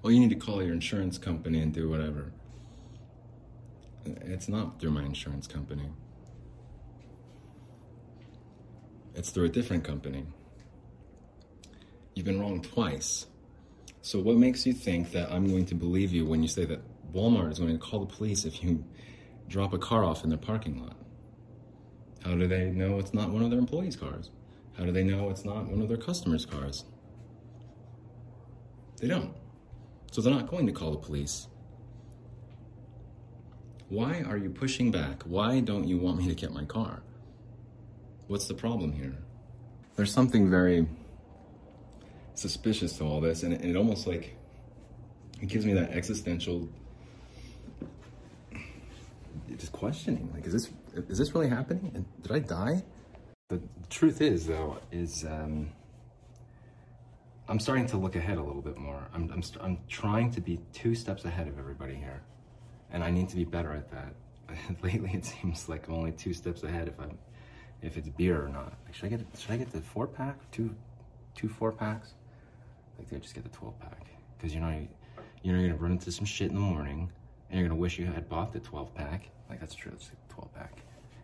Well, 0.02 0.12
you 0.12 0.20
need 0.20 0.32
to 0.32 0.36
call 0.36 0.64
your 0.64 0.74
insurance 0.74 1.20
company 1.20 1.60
and 1.62 1.72
do 1.72 1.88
whatever. 1.88 2.32
It's 4.05 4.47
not 4.47 4.79
through 4.79 4.91
my 4.91 5.03
insurance 5.03 5.47
company. 5.47 5.89
It's 9.15 9.29
through 9.29 9.45
a 9.45 9.50
different 9.50 9.83
company. 9.83 10.25
You've 12.13 12.25
been 12.25 12.39
wrong 12.39 12.62
twice. 12.62 13.25
So 14.01 14.19
what 14.19 14.38
makes 14.38 14.65
you 14.65 14.74
think 14.74 15.12
that 15.12 15.31
I'm 15.31 15.47
going 15.47 15.65
to 15.67 15.75
believe 15.75 16.12
you 16.12 16.25
when 16.25 16.43
you 16.43 16.47
say 16.47 16.65
that 16.65 16.81
Walmart 17.13 17.51
is 17.51 17.59
going 17.59 17.71
to 17.71 17.77
call 17.77 18.01
the 18.01 18.13
police 18.13 18.45
if 18.45 18.63
you 18.63 18.83
drop 19.47 19.74
a 19.74 19.77
car 19.77 20.03
off 20.03 20.24
in 20.24 20.29
their 20.29 20.38
parking 20.38 20.81
lot? 20.81 20.95
How 22.24 22.35
do 22.35 22.47
they 22.47 22.69
know 22.69 23.00
it's 23.00 23.13
not 23.13 23.29
one 23.29 23.43
of 23.43 23.50
their 23.50 23.59
employees' 23.59 23.95
cars? 23.95 24.31
How 24.77 24.83
do 24.83 24.91
they 24.91 25.03
know 25.03 25.29
it's 25.29 25.45
not 25.45 25.67
one 25.67 25.81
of 25.81 25.88
their 25.88 25.97
customers' 25.97 26.45
cars? 26.45 26.85
They 28.97 29.07
don't. 29.07 29.33
So 30.12 30.21
they're 30.21 30.33
not 30.33 30.47
going 30.47 30.65
to 30.67 30.71
call 30.71 30.91
the 30.91 30.97
police. 30.97 31.47
Why 33.89 34.22
are 34.22 34.38
you 34.38 34.50
pushing 34.50 34.92
back? 34.92 35.24
Why 35.24 35.60
don't 35.60 35.88
you 35.88 35.98
want 36.00 36.18
me 36.18 36.27
to 36.27 36.36
get 36.36 36.51
my 36.51 36.65
car? 36.65 37.04
What's 38.27 38.48
the 38.48 38.56
problem 38.56 38.94
here? 38.94 39.15
There's 39.96 40.12
something 40.12 40.50
very 40.50 40.88
suspicious 42.34 42.98
to 42.98 43.04
all 43.04 43.22
this, 43.22 43.44
and 43.44 43.54
it, 43.54 43.62
and 43.62 43.70
it 43.70 43.77
almost 43.77 44.08
like 44.08 44.36
it 45.39 45.48
gives 45.48 45.65
me 45.65 45.74
that 45.74 45.92
existential 45.92 46.68
just 49.58 49.72
questioning. 49.72 50.30
Like, 50.34 50.46
is 50.48 50.54
this 50.54 50.70
is 51.08 51.20
this 51.20 51.36
really 51.36 51.50
happening? 51.50 51.92
and 51.94 52.06
Did 52.24 52.32
I 52.32 52.39
die? 52.39 52.84
The 53.50 53.62
truth 53.92 54.20
is, 54.20 54.48
though, 54.48 54.80
is 54.92 55.24
um, 55.24 55.70
I'm 57.48 57.60
starting 57.60 57.86
to 57.88 57.98
look 57.98 58.15
ahead 58.15 58.39
a 58.39 58.44
little 58.44 58.63
bit 58.63 58.77
more. 58.77 59.08
I'm 59.13 59.32
I'm, 59.32 59.44
I'm 59.62 59.77
trying 59.88 60.32
to 60.32 60.42
be 60.42 60.60
two 60.74 60.96
steps 60.96 61.24
ahead 61.24 61.48
of 61.48 61.60
everybody 61.60 61.94
here 61.94 62.24
and 62.96 63.04
I 63.04 63.12
need 63.12 63.28
to 63.28 63.36
be 63.36 63.44
better 63.44 63.74
at 63.74 63.92
that. 63.92 64.14
Lately, 64.82 65.12
it 65.14 65.25
seems 65.25 65.68
like 65.68 65.88
I'm 65.88 65.96
only 65.96 66.14
two 66.14 66.34
steps 66.34 66.64
ahead 66.64 66.88
if 66.88 66.98
I'm 66.98 67.18
if 67.82 67.98
it's 67.98 68.08
beer 68.08 68.44
or 68.44 68.48
not. 68.48 68.74
Like, 68.86 68.96
should 68.96 69.06
I 69.06 69.10
get 69.10 69.25
should 69.38 69.52
I 69.52 69.58
get 69.58 69.70
the 69.72 69.82
four 69.82 70.08
pack, 70.08 70.50
two 70.52 70.74
two 71.36 71.50
four 71.50 71.74
packs? 71.74 72.14
Like, 72.98 73.12
I 73.12 73.18
just 73.18 73.36
get 73.36 73.44
the 73.44 73.50
twelve 73.50 73.78
pack 73.82 74.08
because 74.38 74.56
you 74.56 74.62
know 74.62 74.70
you, 75.44 75.52
know 75.52 75.60
you're 75.60 75.68
gonna 75.68 75.82
run 75.82 75.92
into 75.92 76.10
some 76.10 76.25
shit 76.25 76.50
in 76.50 76.56
the 76.56 76.62
morning 76.62 77.12
and 77.50 77.60
you're 77.60 77.68
gonna 77.68 77.80
wish 77.80 78.00
you 78.00 78.06
had 78.06 78.30
bought 78.30 78.54
the 78.54 78.62
twelve 78.62 78.96
pack. 78.96 79.30
Like 79.50 79.60
that's 79.60 79.75
true, 79.75 79.92
it's 79.94 80.08
like 80.08 80.30
twelve 80.30 80.54
pack. 80.56 80.80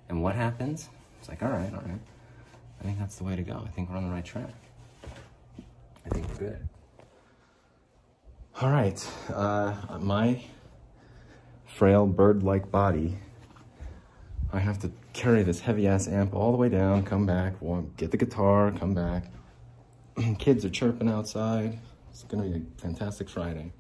And 0.09 0.21
what 0.21 0.35
happens? 0.35 0.89
It's 1.21 1.29
like 1.29 1.41
all 1.41 1.51
right, 1.51 1.73
all 1.73 1.81
right. 1.81 2.01
I 2.81 2.83
think 2.83 2.99
that's 2.99 3.15
the 3.15 3.23
way 3.23 3.37
to 3.37 3.43
go. 3.43 3.63
I 3.65 3.69
think 3.69 3.89
we're 3.89 3.95
on 3.95 4.07
the 4.07 4.13
right 4.13 4.25
track. 4.25 4.53
I 6.05 6.09
think 6.09 6.27
we're 6.27 6.49
good. 6.49 6.67
All 8.59 8.69
right, 8.69 9.09
uh, 9.33 9.73
my 10.01 10.43
frail 11.73 12.05
bird-like 12.05 12.69
body, 12.71 13.17
I 14.53 14.59
have 14.59 14.79
to 14.79 14.91
carry 15.13 15.43
this 15.43 15.61
heavy-ass 15.61 16.07
amp 16.07 16.33
all 16.35 16.51
the 16.51 16.57
way 16.57 16.69
down, 16.69 17.03
come 17.03 17.25
back, 17.25 17.53
get 17.97 18.11
the 18.11 18.17
guitar, 18.17 18.71
come 18.71 18.93
back. 18.93 19.25
Kids 20.39 20.65
are 20.65 20.69
chirping 20.69 21.09
outside. 21.09 21.79
It's 22.09 22.23
gonna 22.23 22.43
be 22.43 22.57
a 22.57 22.81
fantastic 22.81 23.29
Friday. 23.29 23.71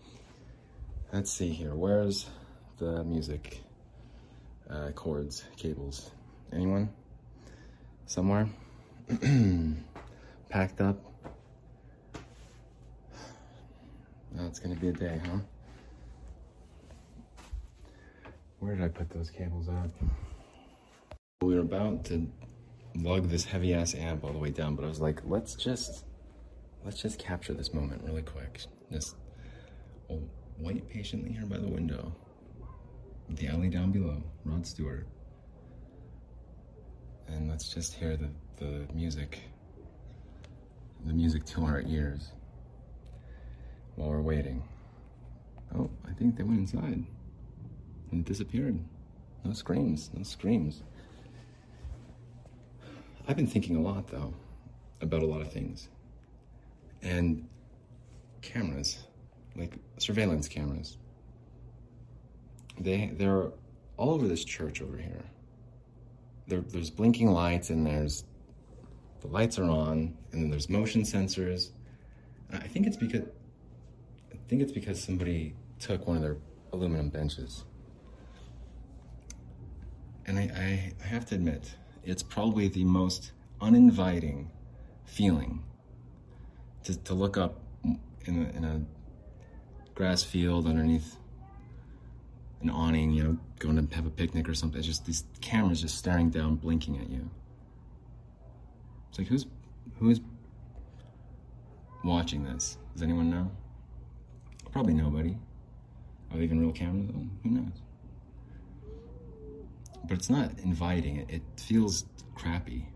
Let's 1.11 1.31
see 1.31 1.49
here, 1.49 1.75
where's 1.75 2.27
the 2.77 3.03
music 3.03 3.61
uh, 4.69 4.91
cords, 4.91 5.43
cables? 5.57 6.11
Anyone? 6.53 6.89
Somewhere? 8.05 8.49
Packed 10.49 10.81
up? 10.81 10.97
That's 14.33 14.59
gonna 14.59 14.75
be 14.75 14.87
a 14.87 14.93
day, 14.93 15.21
huh? 15.25 15.39
Where 18.61 18.75
did 18.75 18.85
I 18.85 18.89
put 18.89 19.09
those 19.09 19.31
cables 19.31 19.67
up? 19.67 19.89
We 21.41 21.55
were 21.55 21.61
about 21.61 22.05
to 22.05 22.27
lug 22.95 23.27
this 23.27 23.43
heavy 23.43 23.73
ass 23.73 23.95
amp 23.95 24.23
all 24.23 24.31
the 24.31 24.37
way 24.37 24.51
down, 24.51 24.75
but 24.75 24.85
I 24.85 24.87
was 24.87 24.99
like, 24.99 25.19
let's 25.25 25.55
just, 25.55 26.05
let's 26.85 27.01
just 27.01 27.17
capture 27.17 27.55
this 27.55 27.73
moment 27.73 28.03
really 28.03 28.21
quick. 28.21 28.61
Just 28.91 29.15
wait 30.59 30.87
patiently 30.87 31.31
here 31.31 31.47
by 31.47 31.57
the 31.57 31.67
window. 31.67 32.13
The 33.29 33.47
alley 33.47 33.67
down 33.67 33.91
below, 33.91 34.21
Rod 34.45 34.67
Stewart. 34.67 35.07
And 37.29 37.49
let's 37.49 37.73
just 37.73 37.95
hear 37.95 38.15
the, 38.15 38.29
the 38.59 38.85
music, 38.93 39.39
the 41.07 41.13
music 41.13 41.45
to 41.45 41.63
our 41.65 41.81
ears 41.87 42.29
while 43.95 44.09
we're 44.09 44.21
waiting. 44.21 44.61
Oh, 45.75 45.89
I 46.07 46.13
think 46.13 46.37
they 46.37 46.43
went 46.43 46.59
inside 46.59 47.03
and 48.11 48.21
it 48.21 48.25
disappeared. 48.25 48.79
No 49.43 49.53
screams, 49.53 50.09
no 50.13 50.23
screams. 50.23 50.83
I've 53.27 53.37
been 53.37 53.47
thinking 53.47 53.75
a 53.75 53.81
lot 53.81 54.07
though, 54.07 54.33
about 55.01 55.23
a 55.23 55.25
lot 55.25 55.41
of 55.41 55.51
things. 55.51 55.87
And 57.01 57.47
cameras, 58.41 59.05
like 59.55 59.77
surveillance 59.97 60.47
cameras, 60.47 60.97
they 62.79 63.11
they're 63.13 63.51
all 63.97 64.11
over 64.11 64.27
this 64.27 64.43
church 64.43 64.81
over 64.81 64.97
here. 64.97 65.23
There, 66.47 66.61
there's 66.61 66.89
blinking 66.89 67.31
lights 67.31 67.69
and 67.69 67.85
there's 67.85 68.25
the 69.21 69.27
lights 69.27 69.59
are 69.59 69.69
on 69.69 70.17
and 70.31 70.43
then 70.43 70.49
there's 70.49 70.69
motion 70.69 71.03
sensors. 71.03 71.71
I 72.51 72.67
think 72.67 72.87
it's 72.87 72.97
because 72.97 73.23
I 74.31 74.37
think 74.47 74.61
it's 74.61 74.71
because 74.71 75.01
somebody 75.01 75.55
took 75.79 76.07
one 76.07 76.17
of 76.17 76.23
their 76.23 76.37
aluminum 76.73 77.09
benches. 77.09 77.63
And 80.31 80.39
I, 80.39 80.93
I, 81.03 81.07
have 81.07 81.25
to 81.25 81.35
admit, 81.35 81.75
it's 82.05 82.23
probably 82.23 82.69
the 82.69 82.85
most 82.85 83.33
uninviting 83.59 84.49
feeling 85.03 85.61
to, 86.85 86.97
to 86.99 87.13
look 87.13 87.35
up 87.35 87.59
in 87.83 88.45
a, 88.45 88.57
in 88.57 88.63
a 88.63 88.81
grass 89.93 90.23
field 90.23 90.67
underneath 90.67 91.17
an 92.61 92.69
awning, 92.69 93.11
you 93.11 93.25
know, 93.25 93.37
going 93.59 93.75
to 93.85 93.93
have 93.93 94.05
a 94.05 94.09
picnic 94.09 94.47
or 94.47 94.53
something. 94.53 94.77
It's 94.77 94.87
just 94.87 95.05
these 95.05 95.25
cameras 95.41 95.81
just 95.81 95.97
staring 95.97 96.29
down, 96.29 96.55
blinking 96.55 96.97
at 96.97 97.09
you. 97.09 97.29
It's 99.09 99.19
like, 99.19 99.27
who's, 99.27 99.47
who's 99.99 100.21
watching 102.05 102.45
this? 102.45 102.77
Does 102.93 103.01
anyone 103.01 103.29
know? 103.29 103.51
Probably 104.71 104.93
nobody. 104.93 105.35
Are 106.31 106.37
they 106.37 106.45
even 106.45 106.61
real 106.61 106.71
cameras? 106.71 107.09
Who 107.43 107.49
knows? 107.49 107.81
But 110.03 110.17
it's 110.17 110.29
not 110.29 110.51
inviting. 110.59 111.17
It, 111.17 111.29
it 111.29 111.41
feels 111.57 112.05
crappy. 112.35 112.87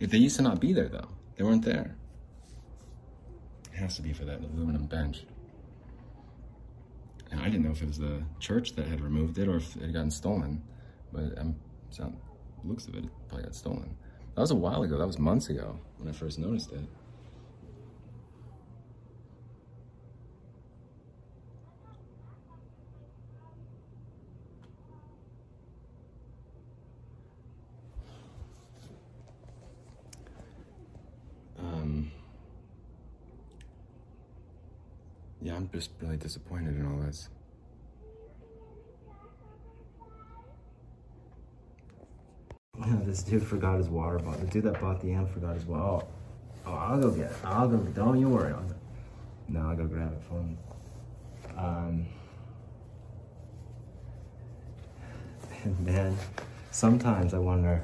if 0.00 0.10
they 0.10 0.18
used 0.18 0.36
to 0.36 0.42
not 0.42 0.60
be 0.60 0.72
there, 0.72 0.88
though, 0.88 1.08
they 1.36 1.44
weren't 1.44 1.64
there. 1.64 1.96
It 3.72 3.78
has 3.78 3.96
to 3.96 4.02
be 4.02 4.12
for 4.12 4.24
that 4.24 4.40
aluminum 4.40 4.86
bench. 4.86 5.24
And 7.30 7.40
I 7.40 7.44
didn't 7.44 7.64
know 7.64 7.72
if 7.72 7.82
it 7.82 7.88
was 7.88 7.98
the 7.98 8.22
church 8.38 8.74
that 8.76 8.86
had 8.86 9.00
removed 9.00 9.38
it 9.38 9.48
or 9.48 9.56
if 9.56 9.76
it 9.76 9.82
had 9.82 9.92
gotten 9.92 10.10
stolen. 10.10 10.62
But 11.12 11.38
sound, 11.90 12.16
looks 12.64 12.86
of 12.86 12.94
it, 12.94 13.04
it 13.04 13.10
probably 13.28 13.44
got 13.44 13.54
stolen. 13.54 13.96
That 14.34 14.40
was 14.40 14.50
a 14.50 14.56
while 14.56 14.82
ago. 14.82 14.98
That 14.98 15.06
was 15.06 15.18
months 15.18 15.48
ago 15.48 15.78
when 15.98 16.08
I 16.08 16.12
first 16.12 16.38
noticed 16.38 16.72
it. 16.72 16.80
Just 35.72 35.90
really 36.00 36.16
disappointed 36.16 36.76
in 36.76 36.86
all 36.86 36.98
this. 36.98 37.28
this 43.08 43.22
dude 43.22 43.42
forgot 43.42 43.78
his 43.78 43.88
water 43.88 44.18
bottle. 44.18 44.40
The 44.40 44.46
dude 44.46 44.64
that 44.64 44.80
bought 44.80 45.00
the 45.00 45.12
amp 45.12 45.30
forgot 45.30 45.54
his 45.54 45.64
water. 45.64 45.82
Oh, 45.82 46.08
oh, 46.66 46.74
I'll 46.74 47.00
go 47.00 47.10
get 47.10 47.30
it. 47.30 47.36
I'll 47.44 47.68
go. 47.68 47.78
Don't 47.78 48.20
you 48.20 48.28
worry. 48.28 48.52
I'll. 48.52 48.64
No, 49.48 49.70
I'll 49.70 49.76
go 49.76 49.86
grab 49.86 50.12
it 50.12 50.22
for 50.28 50.34
him. 50.34 50.58
Um, 51.56 52.06
man, 55.84 56.16
sometimes 56.70 57.34
I 57.34 57.38
wonder. 57.38 57.82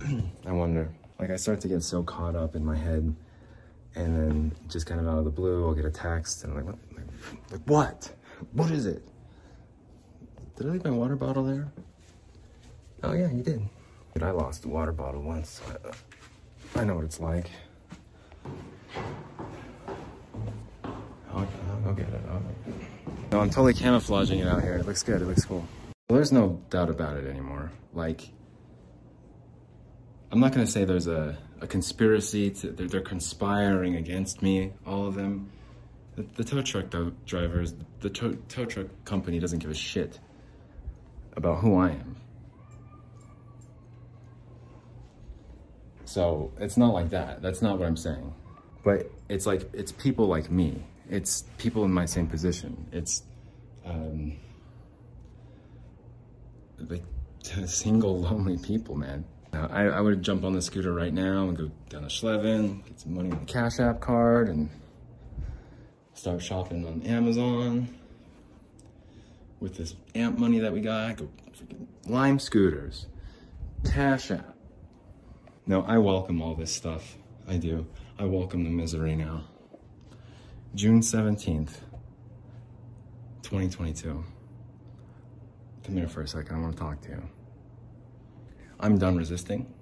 I 0.46 0.52
wonder. 0.52 0.88
Like, 1.18 1.30
I 1.30 1.36
start 1.36 1.60
to 1.60 1.68
get 1.68 1.82
so 1.82 2.02
caught 2.02 2.34
up 2.34 2.56
in 2.56 2.64
my 2.64 2.76
head, 2.76 3.14
and 3.94 4.16
then 4.16 4.52
just 4.68 4.86
kind 4.86 5.00
of 5.00 5.06
out 5.06 5.18
of 5.18 5.24
the 5.24 5.30
blue, 5.30 5.64
I'll 5.64 5.74
get 5.74 5.84
a 5.84 5.90
text, 5.90 6.42
and 6.42 6.52
I'm 6.52 6.58
like, 6.58 6.66
what? 6.66 6.93
Like, 7.50 7.60
what? 7.66 8.10
What 8.52 8.70
is 8.70 8.86
it? 8.86 9.06
Did 10.56 10.66
I 10.66 10.70
leave 10.70 10.84
my 10.84 10.90
water 10.90 11.16
bottle 11.16 11.44
there? 11.44 11.72
Oh, 13.02 13.12
yeah, 13.12 13.30
you 13.30 13.42
did. 13.42 13.62
But 14.12 14.22
I 14.22 14.30
lost 14.30 14.64
a 14.64 14.68
water 14.68 14.92
bottle 14.92 15.22
once. 15.22 15.60
I, 16.74 16.80
I 16.80 16.84
know 16.84 16.94
what 16.96 17.04
it's 17.04 17.20
like. 17.20 17.50
I'll, 21.32 21.48
I'll 21.84 21.94
get 21.94 22.08
it. 22.08 22.20
I'll... 22.30 22.42
No, 23.32 23.40
I'm 23.40 23.50
totally 23.50 23.74
camouflaging 23.74 24.38
it 24.38 24.46
out 24.46 24.62
here. 24.62 24.76
It 24.76 24.86
looks 24.86 25.02
good. 25.02 25.20
It 25.20 25.26
looks 25.26 25.44
cool. 25.44 25.66
Well, 26.08 26.16
there's 26.16 26.32
no 26.32 26.62
doubt 26.70 26.90
about 26.90 27.16
it 27.16 27.26
anymore. 27.26 27.72
Like, 27.92 28.30
I'm 30.30 30.38
not 30.38 30.52
going 30.52 30.64
to 30.64 30.70
say 30.70 30.84
there's 30.84 31.08
a, 31.08 31.36
a 31.60 31.66
conspiracy. 31.66 32.50
To, 32.50 32.70
they're, 32.70 32.86
they're 32.86 33.00
conspiring 33.00 33.96
against 33.96 34.42
me, 34.42 34.72
all 34.86 35.06
of 35.06 35.14
them. 35.14 35.50
The, 36.16 36.22
the 36.36 36.44
tow 36.44 36.62
truck 36.62 36.86
drivers, 37.26 37.74
the 38.00 38.10
tow, 38.10 38.32
tow 38.48 38.64
truck 38.64 38.86
company 39.04 39.38
doesn't 39.38 39.58
give 39.58 39.70
a 39.70 39.74
shit 39.74 40.20
about 41.36 41.58
who 41.58 41.76
I 41.76 41.90
am. 41.90 42.16
So 46.04 46.52
it's 46.58 46.76
not 46.76 46.92
like 46.92 47.10
that. 47.10 47.42
That's 47.42 47.62
not 47.62 47.78
what 47.78 47.88
I'm 47.88 47.96
saying. 47.96 48.32
But 48.84 49.10
it's 49.28 49.46
like, 49.46 49.68
it's 49.72 49.90
people 49.92 50.26
like 50.26 50.50
me. 50.50 50.84
It's 51.10 51.44
people 51.58 51.84
in 51.84 51.92
my 51.92 52.04
same 52.04 52.26
position. 52.28 52.86
It's, 52.92 53.22
um, 53.84 54.36
like 56.78 57.02
single 57.66 58.20
lonely 58.20 58.58
people, 58.58 58.94
man. 58.94 59.24
I, 59.52 59.84
I 59.84 60.00
would 60.00 60.22
jump 60.22 60.44
on 60.44 60.52
the 60.52 60.62
scooter 60.62 60.92
right 60.92 61.12
now 61.12 61.48
and 61.48 61.56
go 61.56 61.70
down 61.88 62.02
to 62.02 62.08
Schleven, 62.08 62.84
get 62.84 63.00
some 63.00 63.14
money 63.14 63.30
on 63.30 63.38
the 63.38 63.44
Cash 63.46 63.78
App 63.78 64.00
card, 64.00 64.48
and 64.48 64.68
start 66.14 66.40
shopping 66.40 66.86
on 66.86 67.02
Amazon 67.02 67.88
with 69.60 69.76
this 69.76 69.94
amp 70.14 70.38
money 70.38 70.60
that 70.60 70.72
we 70.72 70.80
got. 70.80 71.16
Go 71.16 71.28
freaking 71.52 71.86
Lime 72.06 72.38
scooters, 72.38 73.06
Cash 73.84 74.30
App. 74.30 74.56
No, 75.66 75.82
I 75.82 75.98
welcome 75.98 76.40
all 76.40 76.54
this 76.54 76.72
stuff. 76.72 77.16
I 77.48 77.56
do. 77.56 77.86
I 78.18 78.24
welcome 78.24 78.64
the 78.64 78.70
misery 78.70 79.16
now. 79.16 79.44
June 80.74 81.00
17th, 81.00 81.80
2022. 83.42 84.24
Come 85.84 85.96
here 85.96 86.08
for 86.08 86.22
a 86.22 86.28
second. 86.28 86.56
I 86.56 86.60
want 86.60 86.74
to 86.74 86.78
talk 86.78 87.00
to 87.02 87.08
you. 87.10 87.22
I'm 88.80 88.98
done 88.98 89.16
resisting. 89.16 89.72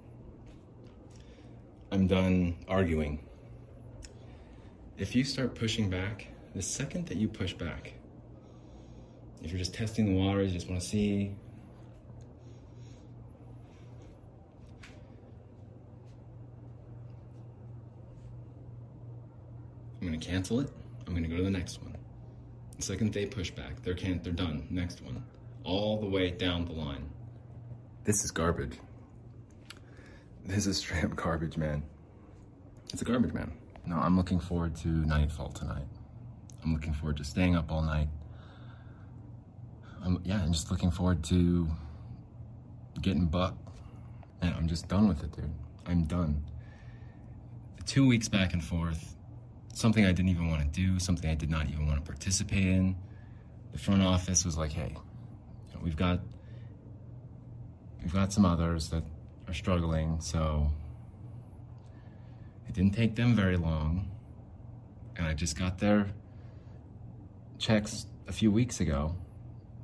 I'm 1.91 2.07
done 2.07 2.57
arguing. 2.67 3.19
If 4.97 5.15
you 5.15 5.23
start 5.23 5.55
pushing 5.55 5.89
back, 5.89 6.27
the 6.53 6.61
second 6.61 7.07
that 7.07 7.17
you 7.17 7.27
push 7.27 7.53
back, 7.53 7.93
if 9.41 9.49
you're 9.49 9.57
just 9.57 9.73
testing 9.73 10.05
the 10.05 10.13
waters, 10.13 10.53
you 10.53 10.59
just 10.59 10.69
want 10.69 10.81
to 10.81 10.87
see 10.87 11.35
I'm 19.99 20.07
gonna 20.09 20.17
cancel 20.19 20.59
it. 20.59 20.69
I'm 21.07 21.13
gonna 21.13 21.29
go 21.29 21.37
to 21.37 21.43
the 21.43 21.49
next 21.49 21.81
one. 21.81 21.95
The 22.75 22.83
second 22.83 23.13
they 23.13 23.25
push 23.25 23.51
back, 23.51 23.81
they're 23.81 23.93
can 23.93 24.21
they're 24.21 24.33
done. 24.33 24.67
Next 24.69 25.01
one, 25.01 25.23
all 25.63 25.99
the 25.99 26.07
way 26.07 26.29
down 26.29 26.65
the 26.65 26.73
line. 26.73 27.09
This 28.03 28.23
is 28.25 28.31
garbage. 28.31 28.77
This 30.45 30.67
is 30.67 30.77
straight 30.77 31.05
up 31.05 31.15
garbage, 31.15 31.55
man. 31.57 31.83
It's 32.91 33.01
a 33.01 33.05
garbage 33.05 33.33
man. 33.33 33.53
No, 33.85 33.97
I'm 33.97 34.15
looking 34.15 34.39
forward 34.39 34.75
to 34.77 34.87
Nightfall 34.87 35.49
tonight. 35.49 35.87
I'm 36.63 36.73
looking 36.73 36.93
forward 36.93 37.17
to 37.17 37.23
staying 37.23 37.55
up 37.55 37.71
all 37.71 37.81
night. 37.81 38.07
I'm, 40.03 40.21
yeah, 40.23 40.41
I'm 40.41 40.53
just 40.53 40.71
looking 40.71 40.91
forward 40.91 41.23
to 41.25 41.67
getting 43.01 43.25
buck. 43.25 43.55
And 44.41 44.53
I'm 44.55 44.67
just 44.67 44.87
done 44.87 45.07
with 45.07 45.23
it, 45.23 45.31
dude. 45.33 45.53
I'm 45.85 46.03
done. 46.03 46.43
Two 47.85 48.07
weeks 48.07 48.29
back 48.29 48.53
and 48.53 48.63
forth, 48.63 49.15
something 49.73 50.05
I 50.05 50.11
didn't 50.13 50.29
even 50.29 50.49
want 50.49 50.61
to 50.61 50.67
do, 50.67 50.99
something 50.99 51.29
I 51.29 51.35
did 51.35 51.49
not 51.49 51.67
even 51.67 51.87
want 51.87 52.03
to 52.03 52.09
participate 52.09 52.65
in. 52.65 52.95
The 53.73 53.79
front 53.79 54.01
office 54.01 54.45
was 54.45 54.57
like, 54.57 54.71
hey, 54.71 54.95
you 54.95 55.75
know, 55.75 55.81
we've 55.81 55.97
got 55.97 56.19
we've 58.01 58.13
got 58.13 58.31
some 58.31 58.45
others 58.45 58.89
that 58.89 59.03
are 59.47 59.53
struggling, 59.53 60.21
so 60.21 60.69
it 62.67 62.73
didn't 62.73 62.93
take 62.93 63.15
them 63.15 63.35
very 63.35 63.57
long. 63.57 64.09
And 65.15 65.27
I 65.27 65.33
just 65.33 65.57
got 65.57 65.77
their 65.77 66.07
checks 67.57 68.07
a 68.27 68.31
few 68.31 68.51
weeks 68.51 68.79
ago, 68.79 69.15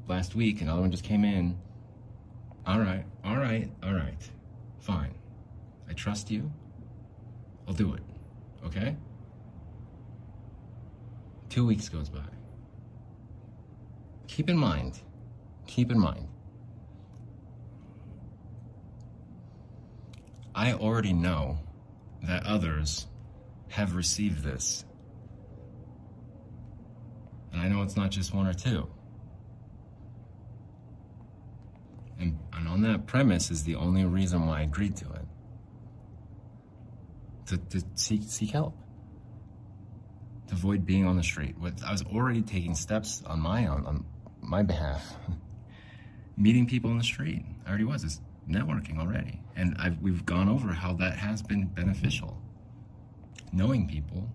last 0.07 0.35
week, 0.35 0.61
another 0.61 0.81
one 0.81 0.91
just 0.91 1.03
came 1.03 1.23
in. 1.23 1.57
All 2.65 2.79
right, 2.79 3.05
all 3.23 3.37
right, 3.37 3.69
all 3.83 3.93
right, 3.93 4.29
fine. 4.79 5.13
I 5.89 5.93
trust 5.93 6.29
you. 6.31 6.51
I'll 7.67 7.73
do 7.73 7.93
it, 7.93 8.01
okay? 8.65 8.95
Two 11.49 11.65
weeks 11.65 11.89
goes 11.89 12.09
by. 12.09 12.19
Keep 14.27 14.49
in 14.49 14.57
mind, 14.57 14.99
keep 15.67 15.91
in 15.91 15.99
mind, 15.99 16.27
I 20.53 20.73
already 20.73 21.13
know 21.13 21.59
that 22.23 22.45
others 22.45 23.07
have 23.69 23.95
received 23.95 24.43
this. 24.43 24.85
And 27.51 27.61
I 27.61 27.67
know 27.67 27.81
it's 27.81 27.97
not 27.97 28.11
just 28.11 28.33
one 28.33 28.47
or 28.47 28.53
two. 28.53 28.87
And, 32.19 32.37
and 32.53 32.67
on 32.67 32.81
that 32.81 33.07
premise 33.07 33.49
is 33.49 33.63
the 33.63 33.75
only 33.75 34.05
reason 34.05 34.45
why 34.45 34.59
I 34.59 34.61
agreed 34.63 34.97
to 34.97 35.05
it. 35.05 35.25
To, 37.47 37.57
to 37.57 37.83
seek, 37.95 38.23
seek 38.23 38.51
help. 38.51 38.77
To 40.47 40.53
avoid 40.55 40.85
being 40.85 41.05
on 41.05 41.15
the 41.15 41.23
street. 41.23 41.57
With, 41.57 41.81
I 41.83 41.91
was 41.91 42.03
already 42.03 42.41
taking 42.41 42.75
steps 42.75 43.23
on 43.25 43.39
my 43.39 43.67
own, 43.67 43.85
on 43.85 44.05
my 44.41 44.63
behalf. 44.63 45.15
Meeting 46.37 46.67
people 46.67 46.91
in 46.91 46.97
the 46.97 47.03
street. 47.03 47.43
I 47.65 47.69
already 47.69 47.85
was. 47.85 48.03
It's 48.03 48.19
networking 48.49 48.99
already. 48.99 49.39
And 49.55 49.75
I've, 49.79 49.99
we've 50.01 50.25
gone 50.25 50.49
over 50.49 50.73
how 50.73 50.93
that 50.93 51.17
has 51.17 51.41
been 51.41 51.65
beneficial. 51.67 52.41
Knowing 53.51 53.87
people. 53.87 54.29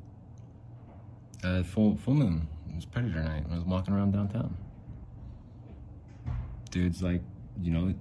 Uh, 1.43 1.63
full, 1.63 1.97
full 1.97 2.15
moon. 2.15 2.49
It 2.71 2.77
was 2.77 2.85
Predator 2.87 3.23
night. 3.23 3.45
I 3.51 3.55
was 3.55 3.65
walking 3.65 3.95
around 3.95 4.13
downtown. 4.13 4.57
Dudes 6.71 7.03
like 7.03 7.23
you 7.61 7.71
know, 7.71 7.95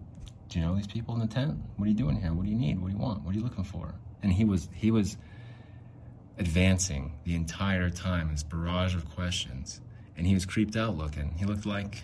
do 0.49 0.59
you 0.59 0.65
know 0.65 0.75
these 0.75 0.87
people 0.87 1.13
in 1.13 1.19
the 1.19 1.27
tent? 1.27 1.57
What 1.77 1.85
are 1.85 1.89
you 1.89 1.95
doing 1.95 2.19
here? 2.19 2.33
What 2.33 2.45
do 2.45 2.51
you 2.51 2.57
need? 2.57 2.79
What 2.79 2.87
do 2.87 2.93
you 2.93 3.01
want? 3.01 3.23
What 3.23 3.35
are 3.35 3.37
you 3.37 3.43
looking 3.43 3.63
for? 3.63 3.93
And 4.21 4.31
he 4.31 4.45
was 4.45 4.69
he 4.73 4.91
was 4.91 5.17
advancing 6.37 7.13
the 7.25 7.35
entire 7.35 7.89
time, 7.89 8.31
this 8.31 8.43
barrage 8.43 8.95
of 8.95 9.07
questions, 9.09 9.81
and 10.17 10.25
he 10.25 10.33
was 10.33 10.45
creeped 10.45 10.75
out 10.75 10.97
looking. 10.97 11.35
He 11.37 11.45
looked 11.45 11.65
like 11.65 12.03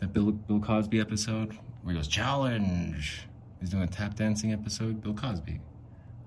that 0.00 0.12
Bill 0.12 0.32
Bill 0.32 0.60
Cosby 0.60 1.00
episode 1.00 1.56
where 1.82 1.94
he 1.94 1.98
goes 1.98 2.08
challenge. 2.08 3.26
He's 3.62 3.70
doing 3.70 3.84
a 3.84 3.86
tap 3.86 4.14
dancing 4.14 4.52
episode. 4.52 5.02
Bill 5.02 5.14
Cosby, 5.14 5.58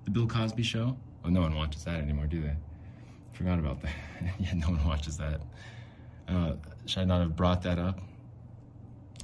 the 0.04 0.10
Bill 0.10 0.26
Cosby 0.26 0.64
Show. 0.64 0.96
Oh, 1.24 1.28
no 1.28 1.42
one 1.42 1.54
watches 1.54 1.84
that 1.84 2.00
anymore, 2.00 2.26
do 2.26 2.42
they? 2.42 2.56
Forgot 3.34 3.60
about 3.60 3.80
that. 3.82 3.92
yeah, 4.40 4.54
no 4.54 4.70
one 4.70 4.84
watches 4.84 5.16
that. 5.18 5.40
Uh, 6.26 6.54
should 6.86 7.02
I 7.02 7.04
not 7.04 7.20
have 7.20 7.36
brought 7.36 7.62
that 7.62 7.78
up? 7.78 8.00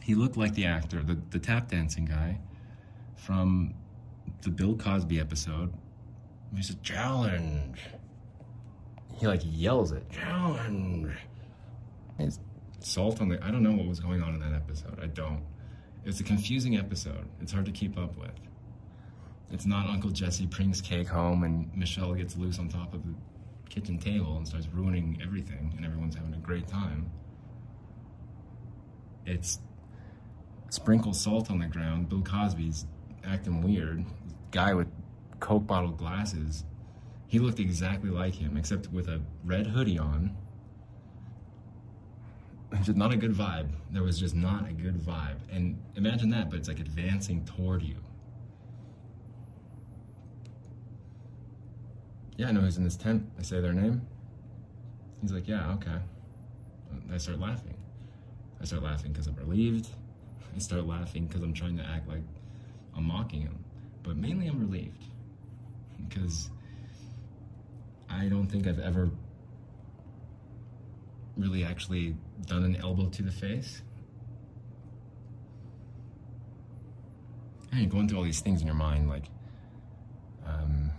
he 0.03 0.15
looked 0.15 0.37
like 0.37 0.55
the 0.55 0.67
actor, 0.67 1.03
the, 1.03 1.17
the 1.31 1.39
tap 1.39 1.69
dancing 1.69 2.05
guy 2.05 2.39
from 3.15 3.73
the 4.43 4.51
Bill 4.51 4.77
Cosby 4.77 5.21
episode. 5.21 5.73
He 6.55 6.63
said, 6.63 6.83
challenge. 6.83 7.81
He 9.17 9.27
like 9.27 9.43
yells 9.45 9.93
it, 9.93 10.11
challenge. 10.11 11.13
It's 12.19 12.41
salt 12.81 13.21
on 13.21 13.29
the, 13.29 13.43
I 13.45 13.51
don't 13.51 13.63
know 13.63 13.73
what 13.73 13.87
was 13.87 14.01
going 14.01 14.23
on 14.23 14.35
in 14.35 14.41
that 14.41 14.55
episode. 14.55 14.99
I 15.01 15.07
don't. 15.07 15.43
It's 16.05 16.19
a 16.21 16.25
confusing 16.25 16.77
episode. 16.77 17.29
It's 17.41 17.53
hard 17.53 17.65
to 17.67 17.73
keep 17.73 17.97
up 17.97 18.17
with. 18.17 18.33
It's 19.53 19.67
not 19.67 19.89
Uncle 19.89 20.11
Jesse 20.11 20.47
brings 20.47 20.81
cake 20.81 21.09
home 21.09 21.45
and 21.45 21.71
Michelle 21.77 22.15
gets 22.15 22.37
loose 22.37 22.59
on 22.59 22.69
top 22.69 22.93
of 22.93 23.05
the 23.05 23.15
kitchen 23.69 23.99
table 23.99 24.37
and 24.37 24.47
starts 24.47 24.67
ruining 24.67 25.21
everything 25.23 25.73
and 25.77 25.87
everyone's 25.87 26.17
having 26.17 26.35
a 26.35 26.39
great 26.39 26.67
time. 26.67 27.11
It's 29.27 29.61
sprinkle 30.71 31.13
salt 31.13 31.51
on 31.51 31.61
the 31.61 31.67
ground. 31.67 32.09
Bill 32.09 32.23
Cosby's 32.23 32.87
acting 33.25 33.61
weird. 33.61 34.05
Guy 34.51 34.75
with 34.75 34.89
Coke 35.39 35.67
bottle 35.67 35.91
glasses. 35.91 36.65
He 37.29 37.39
looked 37.39 37.61
exactly 37.61 38.11
like 38.11 38.35
him, 38.35 38.57
except 38.57 38.91
with 38.93 39.09
a 39.09 39.21
red 39.45 39.69
hoodie 39.69 39.99
on. 39.99 40.37
Just 42.83 42.97
not 42.97 43.13
a 43.13 43.17
good 43.17 43.33
vibe. 43.33 43.69
There 43.91 44.03
was 44.03 44.19
just 44.19 44.35
not 44.35 44.69
a 44.69 44.73
good 44.73 44.97
vibe. 44.97 45.37
And 45.51 45.79
imagine 45.97 46.31
that, 46.31 46.49
but 46.49 46.59
it's 46.59 46.69
like 46.69 46.81
advancing 46.81 47.45
toward 47.45 47.83
you. 47.83 47.97
Yeah, 52.37 52.49
I 52.49 52.53
know 52.53 52.61
who's 52.61 52.79
in 52.79 52.85
this 52.85 52.97
tent. 52.97 53.31
I 53.39 53.43
say 53.43 53.61
their 53.61 53.75
name. 53.75 54.01
He's 55.21 55.33
like, 55.33 55.47
yeah, 55.47 55.73
okay. 55.75 55.99
I 57.13 57.19
start 57.19 57.39
laughing. 57.39 57.77
I 58.61 58.65
start 58.65 58.83
laughing 58.83 59.13
because 59.13 59.27
I'm 59.27 59.37
relieved. 59.37 59.89
I 60.55 60.59
start 60.59 60.87
laughing 60.87 61.27
because 61.27 61.43
I'm 61.43 61.53
trying 61.53 61.77
to 61.77 61.85
act 61.85 62.09
like 62.09 62.23
I'm 62.97 63.05
mocking 63.05 63.43
him. 63.43 63.65
But 64.03 64.17
mainly 64.17 64.47
I'm 64.47 64.61
relieved 64.61 65.05
because 66.09 66.51
I 68.09 68.27
don't 68.27 68.47
think 68.47 68.67
I've 68.67 68.81
ever 68.81 69.11
really 71.37 71.65
actually 71.65 72.17
done 72.47 72.65
an 72.65 72.77
elbow 72.77 73.09
to 73.09 73.23
the 73.23 73.31
face. 73.31 73.83
And 77.71 77.81
you're 77.81 77.91
going 77.91 78.09
through 78.09 78.19
all 78.19 78.25
these 78.25 78.41
things 78.41 78.61
in 78.61 78.67
your 78.67 78.77
mind, 78.77 79.09
like 79.09 79.25
um, 80.47 80.91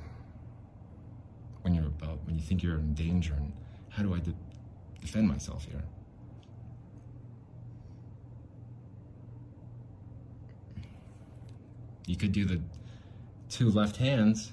when 1.62 1.76
you're 1.76 1.86
about 1.86 2.20
when 2.26 2.36
you 2.36 2.42
think 2.42 2.64
you're 2.64 2.80
in 2.80 2.94
danger, 2.96 3.34
and 3.36 3.54
how 3.90 4.02
do 4.02 4.14
I 4.14 4.20
de- 4.20 4.34
defend 5.02 5.28
myself 5.28 5.66
here? 5.66 5.84
You 12.08 12.18
could 12.18 12.32
do 12.32 12.46
the 12.46 12.60
two 13.50 13.70
left 13.70 13.98
hands 13.98 14.52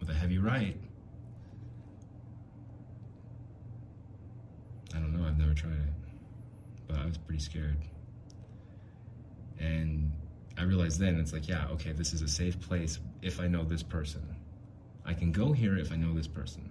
with 0.00 0.10
a 0.10 0.14
heavy 0.14 0.38
right. 0.38 0.76
I 4.94 4.98
don't 4.98 5.16
know, 5.16 5.26
I've 5.26 5.38
never 5.38 5.51
tried 5.62 5.72
it. 5.74 5.94
But 6.88 6.98
I 6.98 7.06
was 7.06 7.18
pretty 7.18 7.42
scared. 7.42 7.76
And 9.58 10.10
I 10.58 10.64
realized 10.64 10.98
then 10.98 11.18
it's 11.18 11.32
like, 11.32 11.48
yeah, 11.48 11.66
okay, 11.72 11.92
this 11.92 12.12
is 12.12 12.22
a 12.22 12.28
safe 12.28 12.60
place 12.60 12.98
if 13.22 13.40
I 13.40 13.46
know 13.46 13.64
this 13.64 13.82
person. 13.82 14.22
I 15.04 15.14
can 15.14 15.32
go 15.32 15.52
here 15.52 15.78
if 15.78 15.92
I 15.92 15.96
know 15.96 16.14
this 16.14 16.26
person. 16.26 16.70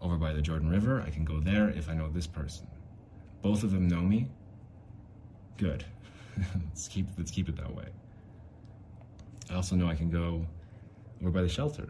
Over 0.00 0.16
by 0.16 0.32
the 0.32 0.42
Jordan 0.42 0.70
River, 0.70 1.02
I 1.04 1.10
can 1.10 1.24
go 1.24 1.40
there 1.40 1.68
if 1.70 1.88
I 1.88 1.94
know 1.94 2.08
this 2.08 2.26
person. 2.26 2.66
Both 3.42 3.64
of 3.64 3.72
them 3.72 3.88
know 3.88 4.00
me. 4.00 4.28
Good. 5.56 5.84
let's 6.68 6.86
keep 6.86 7.06
let's 7.18 7.32
keep 7.32 7.48
it 7.48 7.56
that 7.56 7.74
way. 7.74 7.86
I 9.50 9.54
also 9.54 9.74
know 9.74 9.88
I 9.88 9.94
can 9.94 10.10
go 10.10 10.46
over 11.20 11.30
by 11.30 11.42
the 11.42 11.48
shelter, 11.48 11.88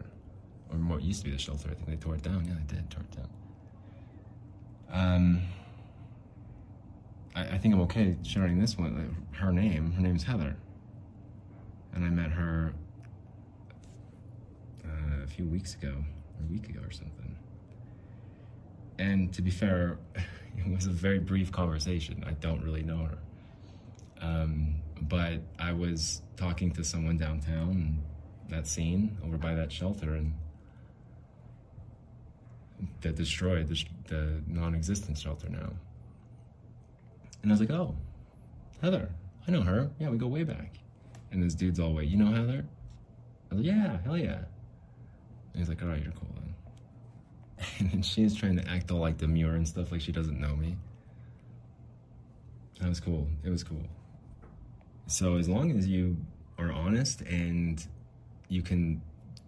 or 0.71 0.77
what 0.77 1.03
used 1.03 1.19
to 1.19 1.25
be 1.25 1.31
the 1.31 1.37
shelter. 1.37 1.69
I 1.69 1.75
think 1.75 1.87
they 1.87 1.95
tore 1.97 2.15
it 2.15 2.23
down. 2.23 2.45
Yeah, 2.45 2.53
they 2.53 2.75
did 2.75 2.89
tore 2.89 3.03
it 3.03 3.11
down. 3.15 3.29
Um, 4.91 5.41
I, 7.35 7.41
I 7.41 7.57
think 7.57 7.73
I'm 7.73 7.81
okay 7.81 8.17
sharing 8.23 8.59
this 8.59 8.77
one. 8.77 9.25
Her 9.31 9.51
name, 9.51 9.91
her 9.93 10.01
name's 10.01 10.23
Heather, 10.23 10.55
and 11.93 12.05
I 12.05 12.09
met 12.09 12.31
her 12.31 12.73
uh, 14.85 15.23
a 15.23 15.27
few 15.27 15.45
weeks 15.45 15.75
ago, 15.75 15.95
a 16.39 16.51
week 16.51 16.69
ago 16.69 16.81
or 16.83 16.91
something. 16.91 17.35
And 18.97 19.33
to 19.33 19.41
be 19.41 19.51
fair, 19.51 19.97
it 20.15 20.75
was 20.75 20.87
a 20.87 20.91
very 20.91 21.19
brief 21.19 21.51
conversation. 21.51 22.23
I 22.27 22.31
don't 22.33 22.63
really 22.63 22.83
know 22.83 23.05
her. 23.05 23.17
Um, 24.21 24.75
but 25.01 25.39
I 25.57 25.71
was 25.71 26.21
talking 26.35 26.71
to 26.71 26.83
someone 26.83 27.17
downtown, 27.17 28.03
that 28.49 28.67
scene 28.67 29.17
over 29.25 29.37
by 29.37 29.55
that 29.55 29.71
shelter, 29.71 30.15
and 30.15 30.33
that 33.01 33.15
destroyed 33.15 33.67
the, 33.67 33.85
the 34.07 34.41
non-existent 34.47 35.17
shelter 35.17 35.49
now. 35.49 35.71
And 37.41 37.51
I 37.51 37.53
was 37.53 37.59
like, 37.59 37.71
"Oh, 37.71 37.95
Heather, 38.81 39.09
I 39.47 39.51
know 39.51 39.61
her. 39.61 39.89
Yeah, 39.99 40.09
we 40.09 40.17
go 40.17 40.27
way 40.27 40.43
back." 40.43 40.75
And 41.31 41.41
this 41.41 41.55
dude's 41.55 41.79
all, 41.79 41.93
"Wait, 41.93 42.09
you 42.09 42.17
know 42.17 42.31
Heather?" 42.31 42.65
I 43.51 43.55
was 43.55 43.65
like, 43.65 43.73
"Yeah, 43.73 43.97
hell 44.03 44.17
yeah." 44.17 44.43
And 45.53 45.55
he's 45.55 45.69
like, 45.69 45.81
"All 45.81 45.89
right, 45.89 46.01
you're 46.01 46.13
cool 46.13 46.29
then." 46.35 46.53
And 47.79 47.91
then 47.91 48.01
she's 48.01 48.35
trying 48.35 48.57
to 48.57 48.67
act 48.69 48.91
all 48.91 48.99
like 48.99 49.17
demure 49.17 49.55
and 49.55 49.67
stuff, 49.67 49.91
like 49.91 50.01
she 50.01 50.11
doesn't 50.11 50.39
know 50.39 50.55
me. 50.55 50.77
That 52.79 52.87
was 52.87 52.99
cool. 52.99 53.27
It 53.43 53.49
was 53.49 53.63
cool. 53.63 53.83
So 55.07 55.35
as 55.35 55.49
long 55.49 55.71
as 55.71 55.87
you 55.87 56.17
are 56.57 56.71
honest 56.71 57.21
and 57.21 57.85
you 58.47 58.61
can 58.61 59.01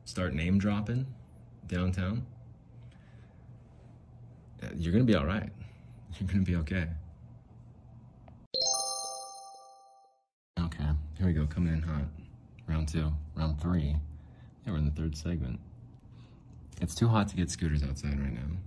start 0.06 0.34
name 0.34 0.58
dropping 0.58 1.06
downtown, 1.68 2.26
uh, 4.64 4.68
you're 4.76 4.92
gonna 4.92 5.06
be 5.06 5.16
all 5.16 5.26
right. 5.26 5.50
You're 6.20 6.28
gonna 6.28 6.42
be 6.42 6.58
okay. 6.58 6.88
Here 11.22 11.28
we 11.28 11.34
go. 11.36 11.46
Coming 11.46 11.72
in 11.72 11.84
hot. 11.84 12.06
Round 12.68 12.88
two, 12.88 13.12
round 13.36 13.62
three. 13.62 13.96
Yeah, 14.66 14.72
we're 14.72 14.80
in 14.80 14.86
the 14.86 14.92
third 14.92 15.16
segment. 15.16 15.60
It's 16.82 16.96
too 16.96 17.08
hot 17.08 17.28
to 17.28 17.36
get 17.36 17.52
scooters 17.52 17.84
outside 17.84 18.20
right 18.20 18.34
now. 18.34 18.58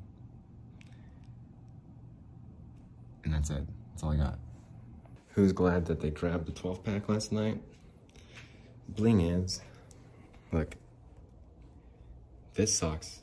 And 3.24 3.34
that's 3.34 3.50
it. 3.50 3.64
That's 3.90 4.04
all 4.04 4.12
I 4.12 4.16
got. 4.16 4.38
Who's 5.30 5.52
glad 5.52 5.86
that 5.86 5.98
they 5.98 6.10
grabbed 6.10 6.46
the 6.46 6.52
12 6.52 6.84
pack 6.84 7.08
last 7.08 7.32
night? 7.32 7.60
Bling 8.88 9.20
is. 9.20 9.60
Look. 10.52 10.76
This 12.54 12.72
sucks. 12.72 13.22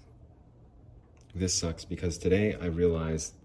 This 1.34 1.54
sucks 1.54 1.86
because 1.86 2.18
today 2.18 2.58
I 2.62 2.66
realized 2.66 3.36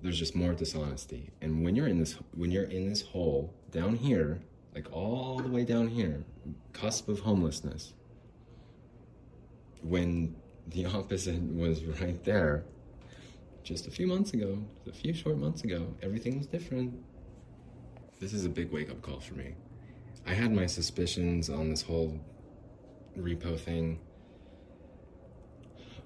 there's 0.00 0.18
just 0.18 0.34
more 0.34 0.54
dishonesty. 0.54 1.32
And 1.42 1.62
when 1.66 1.76
you're 1.76 1.86
in 1.86 1.98
this 1.98 2.16
when 2.34 2.50
you're 2.50 2.64
in 2.64 2.88
this 2.88 3.02
hole 3.02 3.52
down 3.72 3.96
here, 3.96 4.40
like 4.74 4.86
all 4.92 5.38
the 5.38 5.48
way 5.48 5.64
down 5.64 5.88
here, 5.88 6.24
cusp 6.72 7.08
of 7.08 7.20
homelessness, 7.20 7.94
when 9.82 10.36
the 10.68 10.86
opposite 10.94 11.42
was 11.42 11.82
right 11.84 12.22
there. 12.24 12.64
Just 13.64 13.86
a 13.86 13.90
few 13.90 14.08
months 14.08 14.32
ago, 14.32 14.58
a 14.88 14.92
few 14.92 15.14
short 15.14 15.38
months 15.38 15.62
ago, 15.62 15.94
everything 16.02 16.38
was 16.38 16.46
different. 16.46 16.94
This 18.20 18.32
is 18.32 18.44
a 18.44 18.48
big 18.48 18.72
wake 18.72 18.90
up 18.90 19.02
call 19.02 19.20
for 19.20 19.34
me. 19.34 19.54
I 20.26 20.34
had 20.34 20.52
my 20.52 20.66
suspicions 20.66 21.48
on 21.48 21.70
this 21.70 21.82
whole 21.82 22.20
repo 23.18 23.58
thing. 23.58 24.00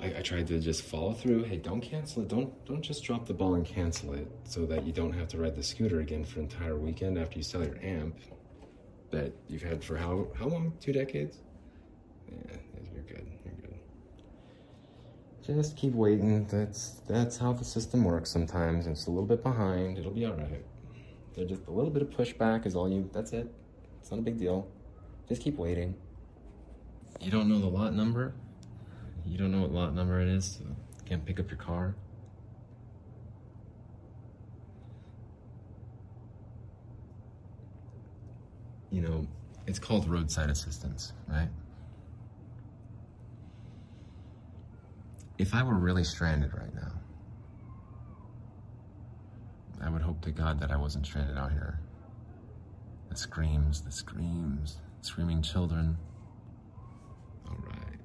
I, 0.01 0.19
I, 0.19 0.23
tried 0.23 0.47
to 0.49 0.59
just 0.59 0.83
follow 0.83 1.13
through. 1.13 1.45
Hey, 1.45 1.57
don't 1.57 1.81
cancel 1.81 2.23
it. 2.23 2.29
Don't 2.29 2.53
don't 2.67 2.83
just 2.83 3.03
drop 3.03 3.27
the 3.27 3.33
ball 3.33 3.55
and 3.55 3.65
cancel 3.65 4.13
it, 4.13 4.31
so 4.45 4.67
that 4.67 4.85
you 4.87 4.93
don't 4.93 5.13
have 5.13 5.29
to 5.29 5.39
ride 5.39 5.57
the 5.57 5.63
scooter 5.63 6.01
again 6.01 6.25
for 6.25 6.41
an 6.41 6.47
entire 6.47 6.77
weekend 6.77 7.19
after 7.19 7.39
you 7.39 7.43
sell 7.43 7.65
your 7.65 7.79
amp 7.83 8.17
that 9.11 9.33
you've 9.49 9.63
had 9.63 9.83
for 9.83 9.97
how 9.97 10.29
how 10.39 10.47
long? 10.47 10.75
Two 10.81 10.93
decades. 10.93 11.39
Yeah, 12.29 12.57
you're 12.93 13.05
good. 13.05 13.27
You're 13.45 13.55
good. 13.55 13.75
Just 15.43 15.77
keep 15.77 15.95
waiting. 15.95 16.47
That's 16.47 17.01
that's 17.09 17.39
how 17.39 17.53
the 17.53 17.65
system 17.65 18.05
works. 18.05 18.31
Sometimes 18.31 18.87
it's 18.87 19.07
a 19.07 19.11
little 19.11 19.27
bit 19.27 19.43
behind. 19.43 19.99
It'll 19.99 20.11
be 20.11 20.27
all 20.27 20.35
right. 20.35 20.65
There's 21.35 21.49
just 21.49 21.67
a 21.69 21.71
little 21.71 21.91
bit 21.91 22.03
of 22.03 22.11
pushback 22.11 22.67
is 22.67 22.77
all 22.77 22.91
you. 22.91 23.09
That's 23.13 23.33
it. 23.33 23.53
It's 24.01 24.11
not 24.11 24.19
a 24.19 24.23
big 24.23 24.39
deal. 24.39 24.69
Just 25.29 25.43
keep 25.43 25.57
waiting. 25.57 25.95
You 27.21 27.31
don't 27.31 27.49
know 27.49 27.59
the 27.59 27.67
lot 27.67 27.95
number? 27.95 28.35
You 29.27 29.39
don't 29.39 29.51
know 29.51 29.61
what 29.61 29.73
lot 29.73 29.95
number 29.95 30.21
it 30.21 30.29
is? 30.29 30.59
So 30.59 30.65
can't 31.05 31.25
pick 31.25 31.41
up 31.41 31.51
your 31.51 31.59
car? 31.59 31.95
You 38.91 39.03
know, 39.03 39.27
it's 39.67 39.79
called 39.79 40.09
roadside 40.09 40.49
assistance, 40.49 41.13
right? 41.29 41.49
If 45.39 45.55
I 45.55 45.63
were 45.63 45.75
really 45.75 46.05
stranded 46.05 46.55
right 46.55 46.75
now, 46.75 46.93
I 49.83 49.91
would 49.91 50.03
hope 50.03 50.23
to 50.23 50.31
God 50.31 50.61
that 50.61 50.71
I 50.71 50.77
wasn't 50.77 51.05
stranded 51.05 51.37
out 51.37 51.53
here. 51.53 51.79
The 53.11 53.17
screams, 53.17 53.83
the 53.83 53.93
screams, 53.93 54.79
screaming 55.03 55.43
children. 55.43 55.99
All 57.47 57.57
right. 57.67 58.01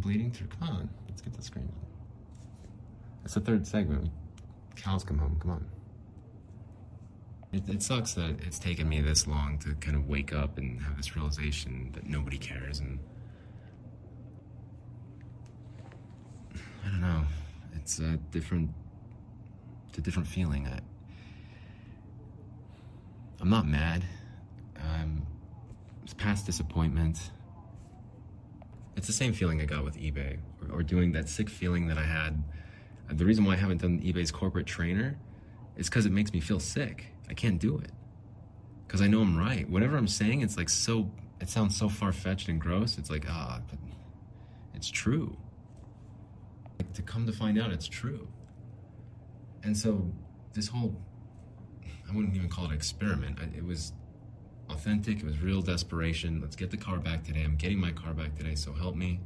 Bleeding 0.00 0.30
through. 0.30 0.48
Come 0.48 0.68
on, 0.68 0.90
let's 1.08 1.20
get 1.20 1.34
the 1.34 1.42
screams. 1.42 1.72
It's 3.24 3.34
the 3.34 3.40
third 3.40 3.66
segment. 3.66 4.10
Cows 4.76 5.04
come 5.04 5.18
home. 5.18 5.38
Come 5.40 5.50
on. 5.50 5.66
It, 7.52 7.68
it, 7.68 7.82
sucks 7.82 8.14
that 8.14 8.36
it's 8.46 8.58
taken 8.58 8.88
me 8.88 9.00
this 9.00 9.26
long 9.26 9.58
to 9.58 9.74
kind 9.74 9.96
of 9.96 10.08
wake 10.08 10.32
up 10.32 10.56
and 10.56 10.80
have 10.82 10.96
this 10.96 11.16
realization 11.16 11.90
that 11.94 12.06
nobody 12.06 12.38
cares 12.38 12.78
and 12.78 13.00
I 16.86 16.88
don't 16.88 17.00
know. 17.00 17.24
It's 17.74 17.98
a 17.98 18.16
different 18.30 18.70
it's 19.88 19.98
a 19.98 20.00
different 20.00 20.28
feeling. 20.28 20.68
I, 20.68 20.78
I'm 23.40 23.50
not 23.50 23.66
mad. 23.66 24.04
It's 26.10 26.14
past 26.20 26.44
disappointment. 26.44 27.30
It's 29.00 29.06
the 29.06 29.14
same 29.14 29.32
feeling 29.32 29.62
I 29.62 29.64
got 29.64 29.82
with 29.82 29.96
eBay, 29.96 30.36
or, 30.60 30.80
or 30.80 30.82
doing 30.82 31.12
that 31.12 31.26
sick 31.26 31.48
feeling 31.48 31.86
that 31.86 31.96
I 31.96 32.02
had. 32.02 32.44
Uh, 33.08 33.14
the 33.14 33.24
reason 33.24 33.46
why 33.46 33.54
I 33.54 33.56
haven't 33.56 33.80
done 33.80 33.98
eBay's 34.00 34.30
corporate 34.30 34.66
trainer 34.66 35.18
is 35.74 35.88
because 35.88 36.04
it 36.04 36.12
makes 36.12 36.34
me 36.34 36.40
feel 36.40 36.60
sick. 36.60 37.06
I 37.26 37.32
can't 37.32 37.58
do 37.58 37.78
it 37.78 37.92
because 38.86 39.00
I 39.00 39.06
know 39.06 39.22
I'm 39.22 39.38
right. 39.38 39.66
Whatever 39.70 39.96
I'm 39.96 40.06
saying, 40.06 40.42
it's 40.42 40.58
like 40.58 40.68
so. 40.68 41.10
It 41.40 41.48
sounds 41.48 41.78
so 41.78 41.88
far 41.88 42.12
fetched 42.12 42.50
and 42.50 42.60
gross. 42.60 42.98
It's 42.98 43.08
like 43.08 43.24
ah, 43.26 43.62
but 43.70 43.78
it's 44.74 44.90
true. 44.90 45.34
Like, 46.78 46.92
to 46.92 47.00
come 47.00 47.24
to 47.24 47.32
find 47.32 47.58
out, 47.58 47.72
it's 47.72 47.88
true. 47.88 48.28
And 49.62 49.74
so 49.74 50.12
this 50.52 50.68
whole 50.68 50.94
I 52.06 52.14
wouldn't 52.14 52.36
even 52.36 52.50
call 52.50 52.66
it 52.66 52.74
experiment. 52.74 53.38
It 53.56 53.64
was 53.64 53.94
authentic. 54.70 55.18
It 55.18 55.24
was 55.24 55.40
real 55.40 55.62
desperation. 55.62 56.40
Let's 56.40 56.56
get 56.56 56.70
the 56.70 56.76
car 56.76 56.98
back 56.98 57.24
today. 57.24 57.42
I'm 57.42 57.56
getting 57.56 57.80
my 57.80 57.92
car 57.92 58.14
back 58.14 58.36
today, 58.36 58.54
so 58.54 58.72
help 58.72 58.96
me. 58.96 59.20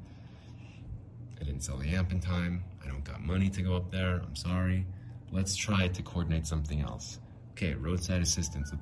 I 1.41 1.45
didn't 1.45 1.63
sell 1.63 1.77
the 1.77 1.89
amp 1.89 2.13
in 2.13 2.21
time. 2.21 2.65
I 2.83 2.89
don't 2.89 3.05
got 3.05 3.23
money 3.23 3.51
to 3.51 3.63
go 3.63 3.77
up 3.77 3.91
there. 3.91 4.21
I'm 4.25 4.37
sorry. 4.37 4.87
Let's 5.31 5.57
try 5.57 5.89
to 5.89 6.03
coordinate 6.03 6.47
something 6.47 6.81
else. 6.81 7.19
Okay, 7.53 7.75
roadside 7.75 8.23
assistance. 8.23 8.73
A 8.73 8.79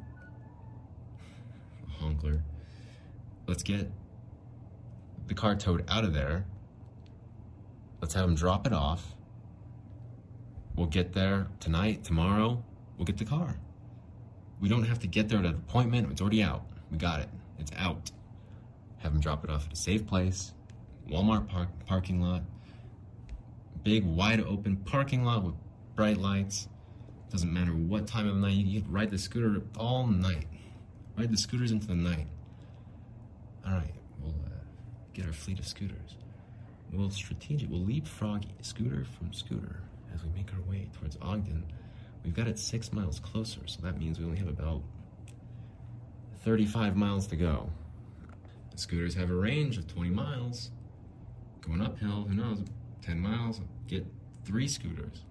honkler. 2.02 2.42
Let's 3.46 3.62
get 3.62 3.90
the 5.26 5.34
car 5.34 5.54
towed 5.54 5.84
out 5.88 6.04
of 6.04 6.12
there. 6.12 6.46
Let's 8.00 8.14
have 8.14 8.28
him 8.28 8.34
drop 8.34 8.66
it 8.66 8.72
off. 8.72 9.14
We'll 10.74 10.86
get 10.86 11.12
there 11.12 11.48
tonight, 11.60 12.02
tomorrow. 12.04 12.62
We'll 12.96 13.04
get 13.04 13.18
the 13.18 13.24
car. 13.24 13.58
We 14.62 14.68
don't 14.68 14.84
have 14.84 15.00
to 15.00 15.08
get 15.08 15.28
there 15.28 15.40
at 15.40 15.44
an 15.44 15.54
appointment. 15.54 16.12
It's 16.12 16.20
already 16.20 16.40
out. 16.40 16.62
We 16.92 16.96
got 16.96 17.18
it. 17.18 17.28
It's 17.58 17.72
out. 17.76 18.12
Have 18.98 19.12
him 19.12 19.20
drop 19.20 19.42
it 19.42 19.50
off 19.50 19.66
at 19.66 19.72
a 19.72 19.76
safe 19.76 20.06
place. 20.06 20.54
Walmart 21.10 21.48
park, 21.48 21.68
parking 21.84 22.22
lot. 22.22 22.42
Big, 23.82 24.04
wide 24.04 24.40
open 24.40 24.76
parking 24.76 25.24
lot 25.24 25.42
with 25.42 25.56
bright 25.96 26.18
lights. 26.18 26.68
Doesn't 27.28 27.52
matter 27.52 27.72
what 27.72 28.06
time 28.06 28.28
of 28.28 28.36
night, 28.36 28.52
you 28.52 28.82
can 28.82 28.92
ride 28.92 29.10
the 29.10 29.18
scooter 29.18 29.62
all 29.76 30.06
night. 30.06 30.46
Ride 31.18 31.32
the 31.32 31.36
scooters 31.36 31.72
into 31.72 31.88
the 31.88 31.96
night. 31.96 32.28
All 33.66 33.72
right, 33.72 33.94
we'll 34.20 34.30
uh, 34.46 34.60
get 35.12 35.26
our 35.26 35.32
fleet 35.32 35.58
of 35.58 35.66
scooters. 35.66 36.14
We'll 36.92 37.10
strategic, 37.10 37.68
we'll 37.68 37.80
leapfrog 37.80 38.44
scooter 38.60 39.04
from 39.18 39.32
scooter 39.32 39.80
as 40.14 40.22
we 40.22 40.30
make 40.30 40.52
our 40.54 40.60
way 40.70 40.88
towards 40.96 41.16
Ogden. 41.20 41.64
We've 42.24 42.34
got 42.34 42.46
it 42.46 42.58
six 42.58 42.92
miles 42.92 43.18
closer, 43.18 43.60
so 43.66 43.80
that 43.82 43.98
means 43.98 44.18
we 44.18 44.24
only 44.24 44.38
have 44.38 44.48
about 44.48 44.82
35 46.44 46.96
miles 46.96 47.26
to 47.28 47.36
go. 47.36 47.70
The 48.70 48.78
scooters 48.78 49.14
have 49.14 49.30
a 49.30 49.34
range 49.34 49.78
of 49.78 49.86
20 49.86 50.10
miles. 50.10 50.70
Going 51.60 51.80
uphill, 51.80 52.24
who 52.28 52.34
knows, 52.34 52.62
10 53.02 53.20
miles, 53.20 53.60
get 53.86 54.06
three 54.44 54.66
scooters 54.66 55.24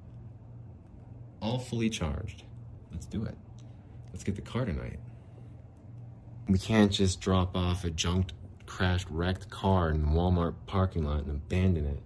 all 1.41 1.57
fully 1.59 1.89
charged. 1.89 2.43
Let's 2.91 3.05
do 3.05 3.23
it. 3.25 3.35
Let's 4.11 4.23
get 4.23 4.35
the 4.35 4.41
car 4.41 4.65
tonight. 4.65 4.99
We 6.47 6.59
can't 6.59 6.91
just 6.91 7.19
drop 7.19 7.55
off 7.55 7.83
a 7.83 7.89
junked, 7.89 8.33
crashed, 8.65 9.07
wrecked 9.09 9.49
car 9.49 9.89
in 9.89 10.01
the 10.01 10.07
Walmart 10.07 10.53
parking 10.67 11.03
lot 11.03 11.23
and 11.23 11.31
abandon 11.31 11.85
it. 11.85 12.03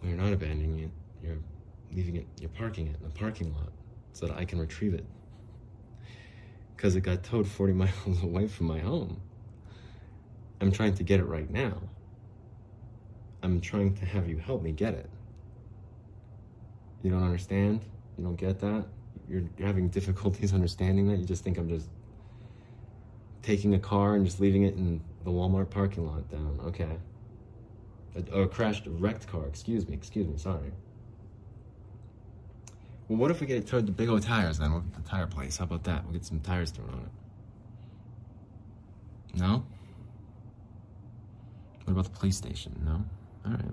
Well, 0.00 0.10
you're 0.10 0.20
not 0.20 0.32
abandoning 0.32 0.80
it. 0.80 0.90
You're 1.22 1.38
leaving 1.92 2.16
it, 2.16 2.26
you're 2.40 2.50
parking 2.50 2.88
it 2.88 2.96
in 2.96 3.02
the 3.02 3.14
parking 3.14 3.52
lot 3.54 3.72
so 4.14 4.26
that 4.26 4.38
I 4.38 4.46
can 4.46 4.58
retrieve 4.58 4.94
it. 4.94 5.04
Because 6.74 6.96
it 6.96 7.02
got 7.02 7.22
towed 7.22 7.46
40 7.46 7.72
miles 7.74 8.22
away 8.22 8.48
from 8.48 8.66
my 8.66 8.78
home. 8.78 9.20
I'm 10.60 10.72
trying 10.72 10.94
to 10.94 11.02
get 11.02 11.20
it 11.20 11.24
right 11.24 11.50
now. 11.50 11.82
I'm 13.42 13.60
trying 13.60 13.94
to 13.96 14.06
have 14.06 14.28
you 14.28 14.38
help 14.38 14.62
me 14.62 14.72
get 14.72 14.94
it. 14.94 15.10
You 17.02 17.10
don't 17.10 17.22
understand? 17.22 17.84
You 18.16 18.24
don't 18.24 18.36
get 18.36 18.60
that? 18.60 18.86
You're, 19.28 19.42
you're 19.58 19.66
having 19.66 19.88
difficulties 19.88 20.54
understanding 20.54 21.08
that? 21.08 21.18
You 21.18 21.26
just 21.26 21.44
think 21.44 21.58
I'm 21.58 21.68
just 21.68 21.88
taking 23.42 23.74
a 23.74 23.78
car 23.78 24.14
and 24.14 24.24
just 24.24 24.40
leaving 24.40 24.62
it 24.62 24.74
in 24.74 25.02
the 25.24 25.30
Walmart 25.30 25.68
parking 25.68 26.06
lot 26.06 26.30
down. 26.30 26.60
Okay. 26.64 26.96
A, 28.16 28.42
a 28.42 28.48
crashed, 28.48 28.84
wrecked 28.86 29.26
car. 29.26 29.46
Excuse 29.46 29.86
me, 29.86 29.94
excuse 29.94 30.26
me, 30.26 30.38
sorry. 30.38 30.72
Well, 33.14 33.20
what 33.20 33.30
if 33.30 33.40
we 33.40 33.46
get 33.46 33.58
it 33.58 33.68
towed 33.68 33.86
to 33.86 33.92
Big 33.92 34.08
O 34.08 34.18
Tires 34.18 34.58
then? 34.58 34.72
We'll 34.72 34.82
the 34.92 35.08
tire 35.08 35.28
place. 35.28 35.58
How 35.58 35.66
about 35.66 35.84
that? 35.84 36.02
We'll 36.02 36.14
get 36.14 36.24
some 36.24 36.40
tires 36.40 36.72
thrown 36.72 36.90
on 36.90 36.98
it. 36.98 37.08
No? 39.38 39.64
What 41.84 41.92
about 41.92 42.06
the 42.06 42.10
police 42.10 42.36
station? 42.36 42.74
No? 42.84 43.04
Alright. 43.48 43.70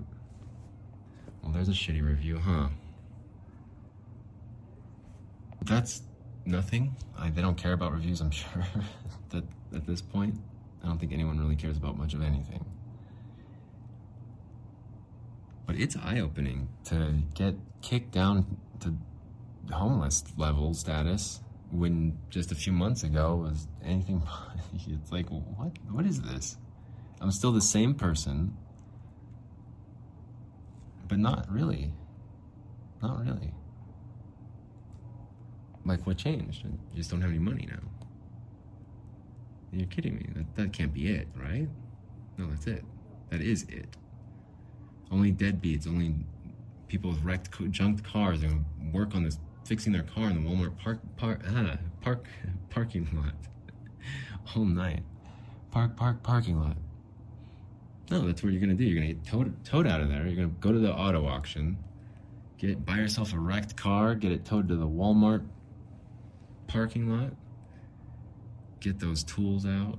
Well, 1.42 1.50
there's 1.50 1.68
a 1.68 1.72
shitty 1.72 2.06
review, 2.06 2.38
huh? 2.38 2.68
That's 5.62 6.02
nothing. 6.46 6.94
They 7.34 7.42
don't 7.42 7.56
care 7.56 7.72
about 7.72 7.90
reviews, 7.90 8.20
I'm 8.20 8.30
sure, 8.30 8.64
that 9.30 9.42
at 9.74 9.88
this 9.88 10.00
point. 10.00 10.36
I 10.84 10.86
don't 10.86 11.00
think 11.00 11.12
anyone 11.12 11.40
really 11.40 11.56
cares 11.56 11.76
about 11.76 11.98
much 11.98 12.14
of 12.14 12.22
anything. 12.22 12.64
But 15.66 15.80
it's 15.80 15.96
eye 15.96 16.20
opening 16.20 16.68
to 16.84 17.14
get 17.34 17.56
kicked 17.80 18.12
down 18.12 18.46
to 18.78 18.94
homeless 19.72 20.24
level 20.36 20.74
status 20.74 21.40
when 21.70 22.18
just 22.30 22.52
a 22.52 22.54
few 22.54 22.72
months 22.72 23.02
ago 23.02 23.36
was 23.36 23.66
anything 23.84 24.22
it's 24.86 25.10
like 25.10 25.28
what 25.28 25.72
what 25.90 26.06
is 26.06 26.20
this 26.22 26.56
i'm 27.20 27.30
still 27.30 27.52
the 27.52 27.60
same 27.60 27.94
person 27.94 28.56
but 31.08 31.18
not 31.18 31.50
really 31.50 31.92
not 33.02 33.24
really 33.24 33.54
like, 35.84 36.06
what 36.06 36.16
changed? 36.16 36.64
I 36.64 36.96
just 36.96 37.10
don't 37.10 37.20
have 37.22 37.30
any 37.30 37.38
money 37.38 37.66
now. 37.68 37.80
You're 39.72 39.86
kidding 39.86 40.16
me. 40.16 40.26
That, 40.34 40.56
that 40.56 40.72
can't 40.72 40.92
be 40.92 41.08
it, 41.08 41.28
right? 41.34 41.68
No, 42.38 42.48
that's 42.48 42.66
it. 42.66 42.84
That 43.30 43.40
is 43.40 43.64
it. 43.64 43.96
Only 45.10 45.32
deadbeats, 45.32 45.86
only 45.86 46.14
people 46.88 47.10
with 47.10 47.22
wrecked, 47.24 47.50
junked 47.70 48.04
cars 48.04 48.42
are 48.44 48.48
gonna 48.48 48.64
work 48.92 49.14
on 49.14 49.24
this, 49.24 49.38
fixing 49.64 49.92
their 49.92 50.02
car 50.02 50.30
in 50.30 50.42
the 50.42 50.48
Walmart 50.48 50.76
park, 50.78 50.98
park, 51.16 51.40
ah, 51.48 51.76
park, 52.00 52.26
parking 52.70 53.08
lot 53.14 53.34
all 54.56 54.64
night. 54.64 55.02
Park, 55.70 55.96
park, 55.96 56.22
parking 56.22 56.60
lot. 56.60 56.76
No, 58.10 58.26
that's 58.26 58.42
what 58.42 58.52
you're 58.52 58.60
gonna 58.60 58.74
do. 58.74 58.84
You're 58.84 59.00
gonna 59.00 59.14
get 59.14 59.24
towed, 59.24 59.64
towed 59.64 59.86
out 59.86 60.00
of 60.00 60.08
there. 60.08 60.26
You're 60.26 60.36
gonna 60.36 60.54
go 60.60 60.72
to 60.72 60.78
the 60.78 60.92
auto 60.92 61.26
auction, 61.26 61.78
get 62.58 62.84
buy 62.84 62.96
yourself 62.96 63.32
a 63.32 63.38
wrecked 63.38 63.76
car, 63.76 64.14
get 64.14 64.32
it 64.32 64.44
towed 64.44 64.68
to 64.68 64.76
the 64.76 64.86
Walmart 64.86 65.46
parking 66.66 67.08
lot, 67.08 67.32
get 68.80 68.98
those 68.98 69.24
tools 69.24 69.64
out. 69.64 69.98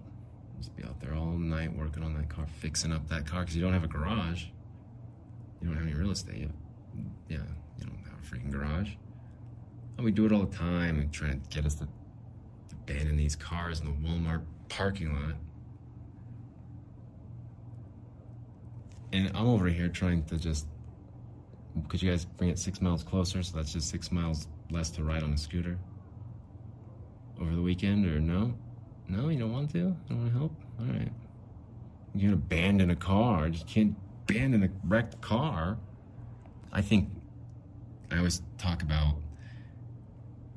Just 0.58 0.76
be 0.76 0.84
out 0.84 1.00
there 1.02 1.14
all 1.14 1.32
night 1.38 1.76
working 1.76 2.04
on 2.04 2.14
that 2.14 2.30
car, 2.30 2.46
fixing 2.60 2.94
up 2.94 3.10
that 3.10 3.26
car 3.26 3.42
because 3.42 3.56
you 3.56 3.62
don't 3.62 3.74
have 3.74 3.84
a 3.84 3.88
garage. 3.88 4.46
You 5.62 5.68
don't 5.68 5.76
have 5.76 5.86
any 5.86 5.96
real 5.96 6.12
estate. 6.12 6.38
You 6.38 6.50
yeah, 7.28 7.38
you 7.80 7.86
don't 7.86 7.98
have 8.06 8.20
a 8.22 8.26
freaking 8.26 8.52
garage. 8.52 8.92
And 9.98 10.06
we 10.06 10.12
do 10.12 10.26
it 10.26 10.32
all 10.32 10.44
the 10.44 10.56
time 10.56 11.00
and 11.00 11.12
trying 11.12 11.40
to 11.42 11.50
get 11.50 11.66
us 11.66 11.76
to 11.76 11.88
abandon 12.72 13.16
these 13.16 13.36
cars 13.36 13.80
in 13.80 13.86
the 13.86 14.08
Walmart 14.08 14.44
parking 14.70 15.14
lot. 15.14 15.36
And 19.12 19.32
I'm 19.36 19.48
over 19.48 19.68
here 19.68 19.88
trying 19.88 20.24
to 20.26 20.38
just. 20.38 20.68
Could 21.88 22.02
you 22.02 22.10
guys 22.10 22.26
bring 22.26 22.50
it 22.50 22.60
six 22.60 22.82
miles 22.82 23.04
closer? 23.04 23.42
So 23.44 23.58
that's 23.58 23.74
just 23.74 23.90
six 23.90 24.12
miles 24.12 24.48
less 24.70 24.90
to 24.92 25.04
ride 25.04 25.24
on 25.24 25.34
a 25.34 25.38
scooter 25.38 25.78
over 27.40 27.56
the 27.56 27.62
weekend, 27.62 28.06
or 28.06 28.20
no? 28.20 28.54
No, 29.08 29.30
you 29.30 29.40
don't 29.40 29.52
want 29.52 29.72
to? 29.72 29.78
You 29.78 29.96
don't 30.10 30.20
want 30.20 30.32
to 30.34 30.38
help? 30.38 30.56
All 30.80 30.86
right. 30.86 31.12
You 32.16 32.22
can 32.22 32.34
abandon 32.34 32.92
a 32.92 32.96
car. 32.96 33.48
You 33.48 33.60
can't 33.66 33.96
abandon 34.30 34.64
a 34.64 34.70
wrecked 34.88 35.20
car. 35.22 35.78
I 36.72 36.82
think 36.82 37.10
I 38.12 38.18
always 38.18 38.42
talk 38.58 38.82
about 38.82 39.16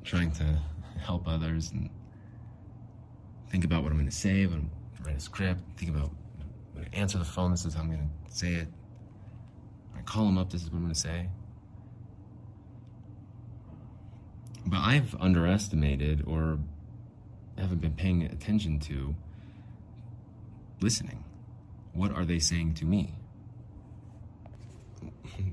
trying 0.07 0.31
to 0.31 0.57
help 1.01 1.27
others 1.27 1.71
and 1.71 1.89
think 3.49 3.65
about 3.65 3.83
what 3.83 3.91
I'm 3.91 3.97
going 3.97 4.09
to 4.09 4.15
say 4.15 4.45
when 4.45 4.71
I 4.97 5.07
write 5.07 5.17
a 5.17 5.19
script. 5.19 5.59
Think 5.75 5.91
about 5.91 6.11
when 6.73 6.85
I 6.85 6.95
answer 6.95 7.17
the 7.17 7.25
phone. 7.25 7.51
This 7.51 7.65
is 7.65 7.73
how 7.73 7.81
I'm 7.81 7.87
going 7.87 8.09
to 8.25 8.33
say 8.33 8.53
it. 8.53 8.69
When 9.91 9.99
I 9.99 10.01
call 10.03 10.25
them 10.25 10.37
up. 10.37 10.49
This 10.49 10.63
is 10.63 10.71
what 10.71 10.77
I'm 10.77 10.83
going 10.83 10.93
to 10.93 10.99
say. 10.99 11.27
But 14.65 14.77
I've 14.77 15.13
underestimated 15.19 16.23
or 16.25 16.57
haven't 17.57 17.81
been 17.81 17.93
paying 17.93 18.23
attention 18.23 18.79
to 18.79 19.13
listening. 20.79 21.25
What 21.93 22.13
are 22.13 22.23
they 22.23 22.39
saying 22.39 22.75
to 22.75 22.85
me? 22.85 23.13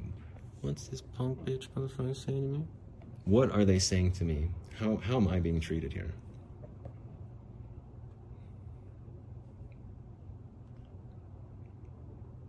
What's 0.61 0.87
this 0.87 1.01
punk 1.01 1.45
bitch 1.45 1.69
motherfucker 1.77 2.15
saying 2.15 2.53
to 2.53 2.59
me? 2.61 2.65
What 3.25 3.51
are 3.51 3.65
they 3.65 3.79
saying 3.79 4.13
to 4.13 4.25
me? 4.25 4.51
How, 4.79 4.97
how 4.97 5.17
am 5.17 5.29
I 5.29 5.41
being 5.41 5.61
treated 5.61 5.93
here? 5.93 6.13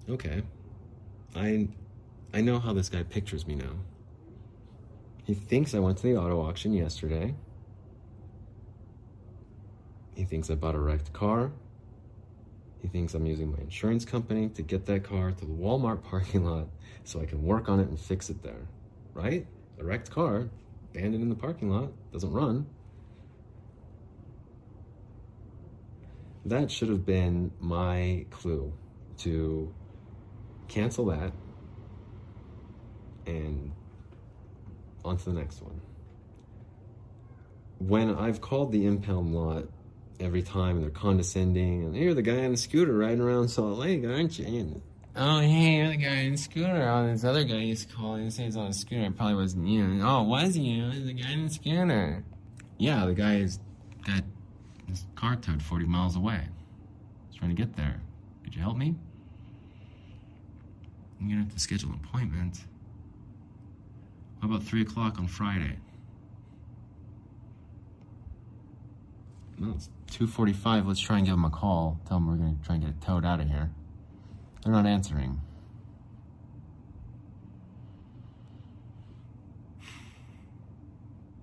Okay. 0.10 0.44
I 1.36 1.68
I 2.34 2.42
know 2.42 2.60
how 2.60 2.74
this 2.74 2.90
guy 2.90 3.04
pictures 3.04 3.48
me 3.48 3.56
now. 3.56 3.72
He 5.24 5.34
thinks 5.34 5.74
I 5.74 5.80
went 5.80 5.98
to 6.00 6.04
the 6.04 6.18
auto 6.18 6.42
auction 6.42 6.74
yesterday. 6.74 7.34
He 10.16 10.24
thinks 10.24 10.50
I 10.50 10.56
bought 10.56 10.76
a 10.76 10.80
wrecked 10.80 11.12
car. 11.14 11.52
He 12.82 12.88
thinks 12.88 13.14
I'm 13.16 13.26
using 13.26 13.52
my 13.52 13.58
insurance 13.58 14.06
company 14.06 14.50
to 14.50 14.62
get 14.62 14.86
that 14.86 15.04
car 15.04 15.32
to 15.32 15.46
the 15.46 15.52
Walmart 15.52 16.04
parking 16.10 16.46
lot 16.46 16.68
so 17.04 17.20
I 17.22 17.26
can 17.26 17.42
work 17.44 17.68
on 17.68 17.80
it 17.80 17.88
and 17.88 18.00
fix 18.00 18.30
it 18.30 18.44
there. 18.44 18.68
Right? 19.14 19.48
A 19.80 19.84
wrecked 19.84 20.12
car, 20.12 20.50
abandoned 20.96 21.24
in 21.24 21.30
the 21.30 21.36
parking 21.36 21.70
lot, 21.70 21.92
doesn't 22.14 22.32
run. 22.32 22.66
That 26.46 26.72
should 26.72 26.90
have 26.90 27.06
been 27.06 27.52
my 27.60 28.26
clue 28.30 28.72
to 29.18 29.74
cancel 30.68 31.06
that 31.06 31.34
and 33.26 33.72
on 35.04 35.18
to 35.18 35.26
the 35.26 35.34
next 35.34 35.62
one. 35.62 35.82
When 37.80 38.16
I've 38.16 38.42
called 38.42 38.72
the 38.72 38.86
impound 38.86 39.34
lot 39.36 39.68
every 40.20 40.44
time 40.44 40.82
they're 40.82 40.90
condescending 40.90 41.84
and 41.84 41.96
you're 41.96 42.14
the 42.14 42.22
guy 42.22 42.46
on 42.46 42.52
the 42.52 42.58
scooter 42.58 42.94
riding 42.94 43.22
around 43.22 43.50
Salt 43.50 43.80
Lake, 43.80 44.06
aren't 44.06 44.40
you? 44.40 44.46
And, 44.46 44.82
oh, 45.16 45.40
hey, 45.40 45.76
you're 45.76 45.90
the 45.90 45.98
guy 45.98 46.16
in 46.16 46.34
the 46.34 46.38
scooter. 46.38 46.90
Oh, 46.90 47.08
this 47.08 47.24
other 47.24 47.44
guy 47.44 47.56
used 47.56 47.90
to 47.90 47.96
call 47.96 48.16
and 48.16 48.32
say 48.32 48.44
he's 48.44 48.58
on 48.58 48.68
a 48.68 48.74
scooter. 48.74 49.06
It 49.06 49.18
probably 49.18 49.36
wasn't 49.36 49.68
you. 49.68 50.02
Oh, 50.04 50.24
it 50.24 50.28
was 50.28 50.58
you? 50.58 50.92
The 50.92 51.14
guy 51.14 51.32
in 51.32 51.48
the 51.48 51.54
scooter. 51.54 52.24
Yeah, 52.78 53.06
the 53.06 53.14
guy 53.14 53.38
is 53.38 53.60
got 54.06 54.24
his 54.88 55.06
car 55.16 55.36
towed 55.36 55.62
40 55.64 55.86
miles 55.86 56.16
away. 56.16 56.42
He's 57.30 57.40
trying 57.40 57.56
to 57.56 57.56
get 57.56 57.76
there. 57.76 58.02
Could 58.44 58.56
you 58.56 58.62
help 58.62 58.78
me? 58.78 58.96
I'm 61.20 61.30
gonna 61.30 61.42
have 61.42 61.54
to 61.54 61.60
schedule 61.60 61.90
an 61.90 62.00
appointment. 62.04 62.66
How 64.42 64.50
about 64.50 64.64
3 64.64 64.82
o'clock 64.82 65.18
on 65.18 65.28
Friday? 65.28 65.78
No, 69.58 69.72
it's 69.72 69.90
2.45. 70.12 70.86
Let's 70.86 71.00
try 71.00 71.18
and 71.18 71.26
give 71.26 71.34
him 71.34 71.46
a 71.46 71.50
call. 71.50 72.00
Tell 72.08 72.18
him 72.18 72.28
we're 72.28 72.36
gonna 72.36 72.58
try 72.64 72.76
and 72.76 72.84
get 72.84 72.92
it 72.92 73.02
towed 73.02 73.26
out 73.26 73.40
of 73.40 73.48
here. 73.48 73.72
They're 74.66 74.74
not 74.74 74.88
answering. 74.88 75.40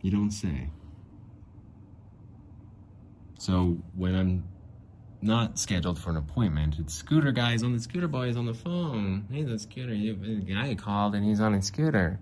You 0.03 0.11
don't 0.11 0.33
say. 0.33 0.71
So 3.39 3.79
when 3.95 4.17
I'm 4.17 4.45
not 5.21 5.57
scheduled 5.57 6.01
for 6.01 6.11
an 6.11 6.17
appointment, 6.17 6.81
it's 6.81 6.95
scooter 6.95 7.31
guys 7.31 7.63
on 7.63 7.73
the 7.73 7.79
scooter 7.79 8.09
boys 8.09 8.37
on 8.37 8.47
the 8.47 8.55
phone. 8.55 9.29
Hey, 9.31 9.45
the 9.45 9.57
scooter, 9.57 9.95
the 9.95 10.41
guy 10.41 10.75
called 10.75 11.15
and 11.15 11.25
he's 11.25 11.41
on 11.41 11.53
his 11.53 11.67
scooter. 11.67 12.19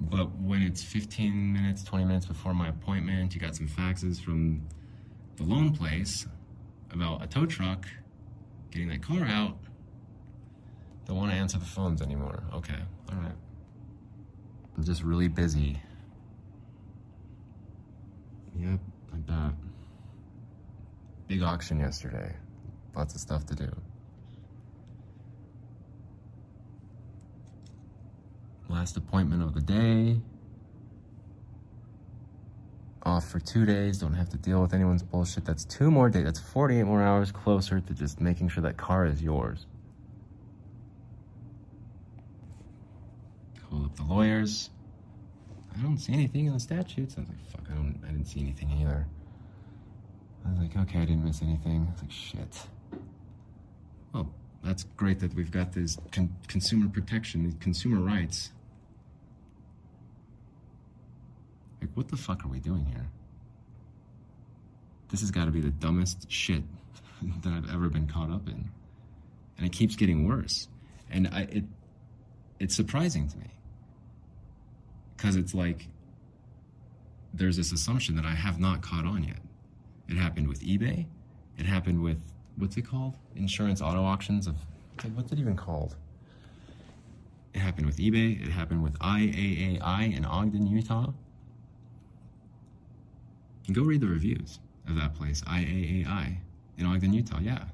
But 0.00 0.30
when 0.38 0.62
it's 0.62 0.84
15 0.84 1.52
minutes, 1.52 1.82
20 1.82 2.04
minutes 2.04 2.26
before 2.26 2.54
my 2.54 2.68
appointment, 2.68 3.34
you 3.34 3.40
got 3.40 3.56
some 3.56 3.66
faxes 3.66 4.20
from 4.20 4.62
the 5.34 5.42
loan 5.42 5.74
place 5.74 6.28
about 6.92 7.24
a 7.24 7.26
tow 7.26 7.44
truck 7.44 7.88
getting 8.70 8.88
that 8.90 9.02
car 9.02 9.24
out. 9.24 9.58
Don't 11.08 11.16
want 11.16 11.32
to 11.32 11.36
answer 11.36 11.58
the 11.58 11.64
phones 11.64 12.02
anymore. 12.02 12.42
Okay, 12.52 12.76
all 13.10 13.18
right. 13.18 13.32
I'm 14.76 14.84
just 14.84 15.02
really 15.02 15.26
busy. 15.26 15.80
Yep, 18.54 18.78
I 19.14 19.16
bet. 19.16 19.52
Big 21.26 21.42
auction 21.42 21.80
yesterday. 21.80 22.34
Lots 22.94 23.14
of 23.14 23.20
stuff 23.20 23.46
to 23.46 23.54
do. 23.54 23.74
Last 28.68 28.98
appointment 28.98 29.42
of 29.42 29.54
the 29.54 29.62
day. 29.62 30.20
Off 33.04 33.26
for 33.30 33.40
two 33.40 33.64
days. 33.64 33.98
Don't 33.98 34.12
have 34.12 34.28
to 34.28 34.36
deal 34.36 34.60
with 34.60 34.74
anyone's 34.74 35.02
bullshit. 35.02 35.46
That's 35.46 35.64
two 35.64 35.90
more 35.90 36.10
days. 36.10 36.24
That's 36.24 36.40
48 36.40 36.82
more 36.82 37.02
hours 37.02 37.32
closer 37.32 37.80
to 37.80 37.94
just 37.94 38.20
making 38.20 38.50
sure 38.50 38.62
that 38.62 38.76
car 38.76 39.06
is 39.06 39.22
yours. 39.22 39.66
Call 43.70 43.84
up 43.84 43.96
the 43.96 44.02
lawyers. 44.02 44.70
I 45.76 45.82
don't 45.82 45.98
see 45.98 46.12
anything 46.12 46.46
in 46.46 46.54
the 46.54 46.60
statutes. 46.60 47.14
I 47.16 47.20
was 47.20 47.28
like, 47.28 47.50
fuck, 47.50 47.64
I 47.70 47.74
don't 47.74 48.00
I 48.04 48.08
didn't 48.08 48.26
see 48.26 48.40
anything 48.40 48.70
either. 48.80 49.06
I 50.44 50.50
was 50.50 50.58
like, 50.60 50.76
okay, 50.76 51.00
I 51.00 51.04
didn't 51.04 51.24
miss 51.24 51.42
anything. 51.42 51.86
I 51.88 51.92
was 51.92 52.02
like, 52.02 52.10
shit. 52.10 52.66
Well, 54.12 54.32
that's 54.64 54.84
great 54.96 55.20
that 55.20 55.34
we've 55.34 55.50
got 55.50 55.72
this 55.72 55.98
con- 56.10 56.34
consumer 56.46 56.88
protection, 56.88 57.44
these 57.44 57.56
consumer 57.60 58.00
rights. 58.00 58.50
Like, 61.80 61.90
what 61.94 62.08
the 62.08 62.16
fuck 62.16 62.44
are 62.44 62.48
we 62.48 62.58
doing 62.58 62.86
here? 62.86 63.06
This 65.10 65.20
has 65.20 65.30
got 65.30 65.44
to 65.44 65.50
be 65.50 65.60
the 65.60 65.70
dumbest 65.70 66.30
shit 66.30 66.62
that 67.42 67.52
I've 67.52 67.72
ever 67.72 67.88
been 67.88 68.06
caught 68.06 68.30
up 68.30 68.48
in, 68.48 68.70
and 69.56 69.66
it 69.66 69.72
keeps 69.72 69.96
getting 69.96 70.26
worse. 70.26 70.68
And 71.10 71.28
I, 71.28 71.42
it, 71.42 71.64
it's 72.58 72.74
surprising 72.74 73.28
to 73.28 73.38
me 73.38 73.50
because 75.18 75.34
it's 75.36 75.52
like 75.52 75.88
there's 77.34 77.56
this 77.56 77.72
assumption 77.72 78.16
that 78.16 78.24
I 78.24 78.30
have 78.30 78.58
not 78.58 78.80
caught 78.80 79.04
on 79.04 79.24
yet. 79.24 79.40
It 80.08 80.16
happened 80.16 80.48
with 80.48 80.60
eBay. 80.60 81.06
It 81.58 81.66
happened 81.66 82.02
with 82.02 82.22
what's 82.56 82.76
it 82.76 82.82
called? 82.82 83.16
Insurance 83.36 83.82
auto 83.82 84.02
auctions 84.02 84.46
of 84.46 84.56
what's 85.14 85.32
it 85.32 85.38
even 85.38 85.56
called? 85.56 85.96
It 87.52 87.58
happened 87.58 87.86
with 87.86 87.96
eBay. 87.98 88.40
It 88.40 88.50
happened 88.50 88.82
with 88.82 88.98
IAAI 89.00 90.16
in 90.16 90.24
Ogden, 90.24 90.66
Utah. 90.66 91.12
Go 93.72 93.82
read 93.82 94.00
the 94.00 94.06
reviews 94.06 94.60
of 94.88 94.94
that 94.96 95.14
place, 95.14 95.42
IAAI 95.42 96.36
in 96.78 96.86
Ogden, 96.86 97.12
Utah. 97.12 97.40
Yeah. 97.40 97.64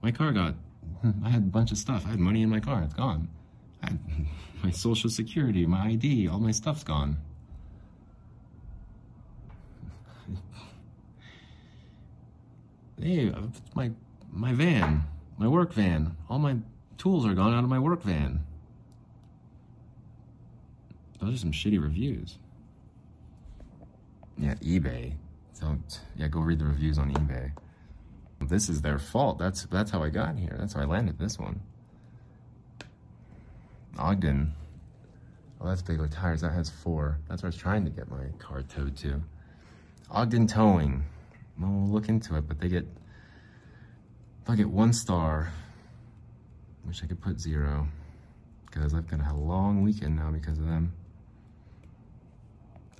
My 0.00 0.12
car 0.12 0.32
got 0.32 0.54
I 1.24 1.28
had 1.28 1.42
a 1.42 1.46
bunch 1.46 1.72
of 1.72 1.78
stuff. 1.78 2.04
I 2.06 2.10
had 2.10 2.20
money 2.20 2.42
in 2.42 2.48
my 2.48 2.60
car. 2.60 2.82
It's 2.82 2.94
gone. 2.94 3.28
I 3.82 3.92
my 4.62 4.70
social 4.70 5.10
security, 5.10 5.66
my 5.66 5.88
ID, 5.88 6.28
all 6.28 6.38
my 6.38 6.50
stuff's 6.50 6.84
gone. 6.84 7.16
hey, 13.00 13.30
uh, 13.30 13.42
my 13.74 13.90
my 14.30 14.52
van, 14.52 15.04
my 15.38 15.48
work 15.48 15.72
van, 15.72 16.16
all 16.28 16.38
my 16.38 16.56
tools 16.96 17.26
are 17.26 17.34
gone 17.34 17.54
out 17.54 17.64
of 17.64 17.70
my 17.70 17.78
work 17.78 18.02
van. 18.02 18.44
Those 21.20 21.34
are 21.34 21.38
some 21.38 21.52
shitty 21.52 21.82
reviews. 21.82 22.38
Yeah, 24.36 24.54
eBay. 24.56 25.14
Don't 25.60 26.00
yeah, 26.16 26.28
go 26.28 26.40
read 26.40 26.60
the 26.60 26.64
reviews 26.66 26.98
on 26.98 27.12
eBay. 27.12 27.52
This 28.40 28.68
is 28.68 28.82
their 28.82 28.98
fault. 28.98 29.38
That's 29.38 29.64
that's 29.64 29.90
how 29.90 30.02
I 30.02 30.10
got 30.10 30.38
here. 30.38 30.56
That's 30.58 30.74
how 30.74 30.82
I 30.82 30.84
landed 30.84 31.18
this 31.18 31.38
one. 31.38 31.60
Ogden. 33.98 34.54
Oh, 35.60 35.66
that's 35.66 35.82
with 35.86 36.12
tires. 36.12 36.42
That 36.42 36.52
has 36.52 36.70
four. 36.70 37.18
That's 37.28 37.42
where 37.42 37.48
I 37.48 37.50
was 37.50 37.56
trying 37.56 37.84
to 37.84 37.90
get 37.90 38.08
my 38.10 38.26
car 38.38 38.62
towed 38.62 38.96
to. 38.98 39.20
Ogden 40.10 40.46
Towing. 40.46 41.04
Well, 41.60 41.70
we'll 41.70 41.88
look 41.88 42.08
into 42.08 42.36
it, 42.36 42.46
but 42.46 42.60
they 42.60 42.68
get. 42.68 42.86
If 44.42 44.50
I 44.50 44.54
get 44.54 44.70
one 44.70 44.92
star, 44.92 45.52
wish 46.86 47.02
I 47.02 47.06
could 47.06 47.20
put 47.20 47.40
zero, 47.40 47.88
because 48.66 48.94
I've 48.94 49.06
got 49.08 49.20
a 49.20 49.34
long 49.34 49.82
weekend 49.82 50.16
now 50.16 50.30
because 50.30 50.58
of 50.58 50.66
them. 50.66 50.92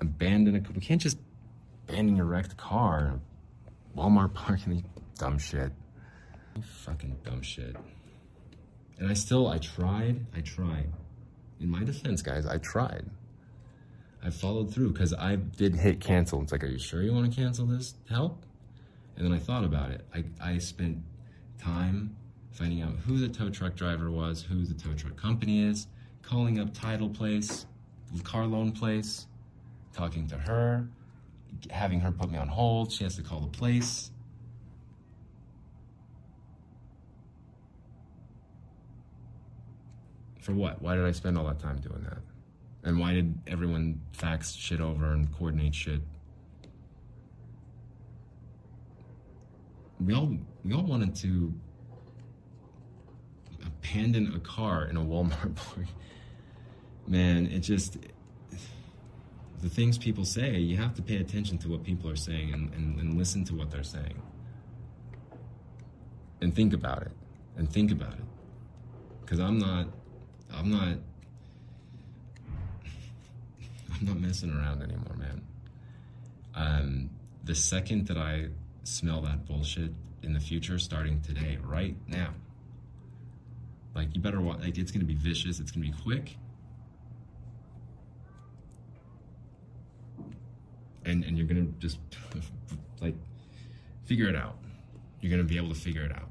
Abandon 0.00 0.56
a. 0.56 0.72
We 0.72 0.80
can't 0.80 1.00
just 1.00 1.18
abandon 1.88 2.16
your 2.16 2.26
wrecked 2.26 2.56
car. 2.56 3.20
Walmart 3.96 4.34
parking. 4.34 4.84
Dumb 5.16 5.38
shit. 5.38 5.72
Fucking 6.60 7.18
dumb 7.24 7.42
shit. 7.42 7.76
And 8.98 9.08
I 9.08 9.14
still, 9.14 9.48
I 9.48 9.58
tried, 9.58 10.26
I 10.34 10.40
tried. 10.40 10.92
In 11.60 11.70
my 11.70 11.84
defense, 11.84 12.22
guys, 12.22 12.46
I 12.46 12.58
tried. 12.58 13.06
I 14.24 14.30
followed 14.30 14.72
through 14.72 14.92
because 14.92 15.14
I 15.14 15.36
did 15.36 15.76
hit 15.76 16.00
cancel. 16.00 16.42
It's 16.42 16.52
like, 16.52 16.64
are 16.64 16.68
you 16.68 16.78
sure 16.78 17.02
you 17.02 17.12
want 17.12 17.32
to 17.32 17.40
cancel 17.40 17.66
this 17.66 17.94
help? 18.08 18.44
And 19.16 19.24
then 19.24 19.32
I 19.32 19.38
thought 19.38 19.64
about 19.64 19.90
it. 19.90 20.04
I, 20.14 20.24
I 20.40 20.58
spent 20.58 20.98
time 21.60 22.16
finding 22.50 22.82
out 22.82 22.94
who 23.06 23.18
the 23.18 23.28
tow 23.28 23.50
truck 23.50 23.76
driver 23.76 24.10
was, 24.10 24.42
who 24.42 24.64
the 24.64 24.74
tow 24.74 24.92
truck 24.94 25.16
company 25.16 25.62
is, 25.62 25.86
calling 26.22 26.58
up 26.58 26.74
title 26.74 27.08
place, 27.08 27.66
car 28.24 28.46
loan 28.46 28.72
place, 28.72 29.26
talking 29.92 30.26
to 30.28 30.38
her, 30.38 30.88
having 31.70 32.00
her 32.00 32.10
put 32.10 32.30
me 32.30 32.38
on 32.38 32.48
hold. 32.48 32.92
She 32.92 33.04
has 33.04 33.16
to 33.16 33.22
call 33.22 33.40
the 33.40 33.46
place. 33.46 34.10
For 40.48 40.54
what? 40.54 40.80
Why 40.80 40.96
did 40.96 41.04
I 41.04 41.12
spend 41.12 41.36
all 41.36 41.44
that 41.44 41.58
time 41.58 41.76
doing 41.76 42.02
that? 42.04 42.20
And 42.82 42.98
why 42.98 43.12
did 43.12 43.38
everyone 43.46 44.00
fax 44.12 44.54
shit 44.54 44.80
over 44.80 45.12
and 45.12 45.30
coordinate 45.36 45.74
shit? 45.74 46.00
We 50.00 50.14
all 50.14 50.38
we 50.64 50.72
all 50.72 50.84
wanted 50.84 51.14
to 51.16 51.52
abandon 53.62 54.32
a 54.34 54.38
car 54.38 54.86
in 54.86 54.96
a 54.96 55.02
Walmart 55.02 55.54
park. 55.54 55.86
Man, 57.06 57.44
it 57.48 57.58
just 57.58 57.98
the 59.60 59.68
things 59.68 59.98
people 59.98 60.24
say, 60.24 60.56
you 60.56 60.78
have 60.78 60.94
to 60.94 61.02
pay 61.02 61.16
attention 61.16 61.58
to 61.58 61.68
what 61.68 61.84
people 61.84 62.08
are 62.08 62.16
saying 62.16 62.54
and, 62.54 62.72
and, 62.72 62.98
and 62.98 63.18
listen 63.18 63.44
to 63.44 63.54
what 63.54 63.70
they're 63.70 63.82
saying. 63.82 64.22
And 66.40 66.56
think 66.56 66.72
about 66.72 67.02
it. 67.02 67.12
And 67.58 67.70
think 67.70 67.92
about 67.92 68.14
it. 68.14 68.24
Because 69.20 69.40
I'm 69.40 69.58
not 69.58 69.88
I'm 70.54 70.70
not 70.70 70.98
I'm 74.00 74.06
not 74.06 74.20
messing 74.20 74.50
around 74.50 74.82
anymore, 74.82 75.16
man. 75.16 75.42
Um, 76.54 77.10
the 77.44 77.54
second 77.54 78.06
that 78.08 78.16
I 78.16 78.48
smell 78.84 79.22
that 79.22 79.46
bullshit 79.46 79.92
in 80.22 80.32
the 80.32 80.40
future, 80.40 80.78
starting 80.78 81.20
today, 81.20 81.58
right 81.64 81.96
now, 82.06 82.34
like 83.94 84.14
you 84.14 84.20
better 84.20 84.40
watch. 84.40 84.60
Like 84.60 84.78
it's 84.78 84.92
gonna 84.92 85.04
be 85.04 85.14
vicious. 85.14 85.58
It's 85.60 85.70
gonna 85.70 85.86
be 85.86 85.94
quick. 86.02 86.36
And 91.04 91.24
and 91.24 91.36
you're 91.36 91.46
gonna 91.46 91.68
just 91.78 91.98
like 93.00 93.14
figure 94.04 94.28
it 94.28 94.36
out. 94.36 94.56
You're 95.20 95.30
gonna 95.30 95.44
be 95.44 95.56
able 95.56 95.70
to 95.70 95.74
figure 95.80 96.02
it 96.02 96.12
out. 96.12 96.28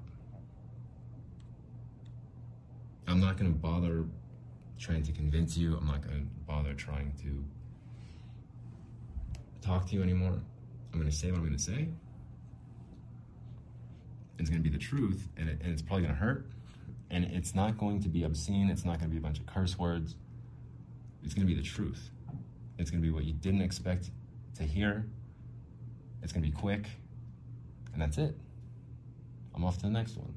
I'm 3.07 3.21
not 3.21 3.37
going 3.37 3.51
to 3.51 3.57
bother 3.57 4.03
trying 4.77 5.03
to 5.03 5.11
convince 5.11 5.57
you. 5.57 5.77
I'm 5.77 5.87
not 5.87 6.01
going 6.01 6.19
to 6.19 6.27
bother 6.45 6.73
trying 6.73 7.13
to 7.23 7.43
talk 9.61 9.87
to 9.89 9.95
you 9.95 10.03
anymore. 10.03 10.39
I'm 10.91 10.99
going 10.99 11.09
to 11.09 11.15
say 11.15 11.31
what 11.31 11.37
I'm 11.37 11.45
going 11.45 11.57
to 11.57 11.63
say. 11.63 11.87
It's 14.39 14.49
going 14.49 14.61
to 14.61 14.69
be 14.69 14.75
the 14.75 14.81
truth, 14.81 15.27
and, 15.35 15.49
it, 15.49 15.59
and 15.63 15.71
it's 15.71 15.81
probably 15.81 16.03
going 16.03 16.15
to 16.15 16.19
hurt. 16.19 16.45
And 17.09 17.23
it's 17.25 17.55
not 17.55 17.77
going 17.77 18.01
to 18.01 18.09
be 18.09 18.23
obscene. 18.23 18.69
It's 18.69 18.83
not 18.83 18.99
going 18.99 19.09
to 19.09 19.13
be 19.13 19.17
a 19.17 19.21
bunch 19.21 19.39
of 19.39 19.45
curse 19.45 19.79
words. 19.79 20.15
It's 21.23 21.33
going 21.33 21.47
to 21.47 21.53
be 21.53 21.59
the 21.59 21.65
truth. 21.65 22.11
It's 22.77 22.91
going 22.91 23.01
to 23.01 23.07
be 23.07 23.11
what 23.11 23.23
you 23.23 23.33
didn't 23.33 23.61
expect 23.61 24.11
to 24.55 24.63
hear. 24.63 25.07
It's 26.21 26.33
going 26.33 26.43
to 26.43 26.51
be 26.51 26.55
quick. 26.55 26.87
And 27.93 28.01
that's 28.01 28.17
it. 28.17 28.35
I'm 29.55 29.63
off 29.63 29.77
to 29.77 29.83
the 29.83 29.89
next 29.89 30.17
one. 30.17 30.33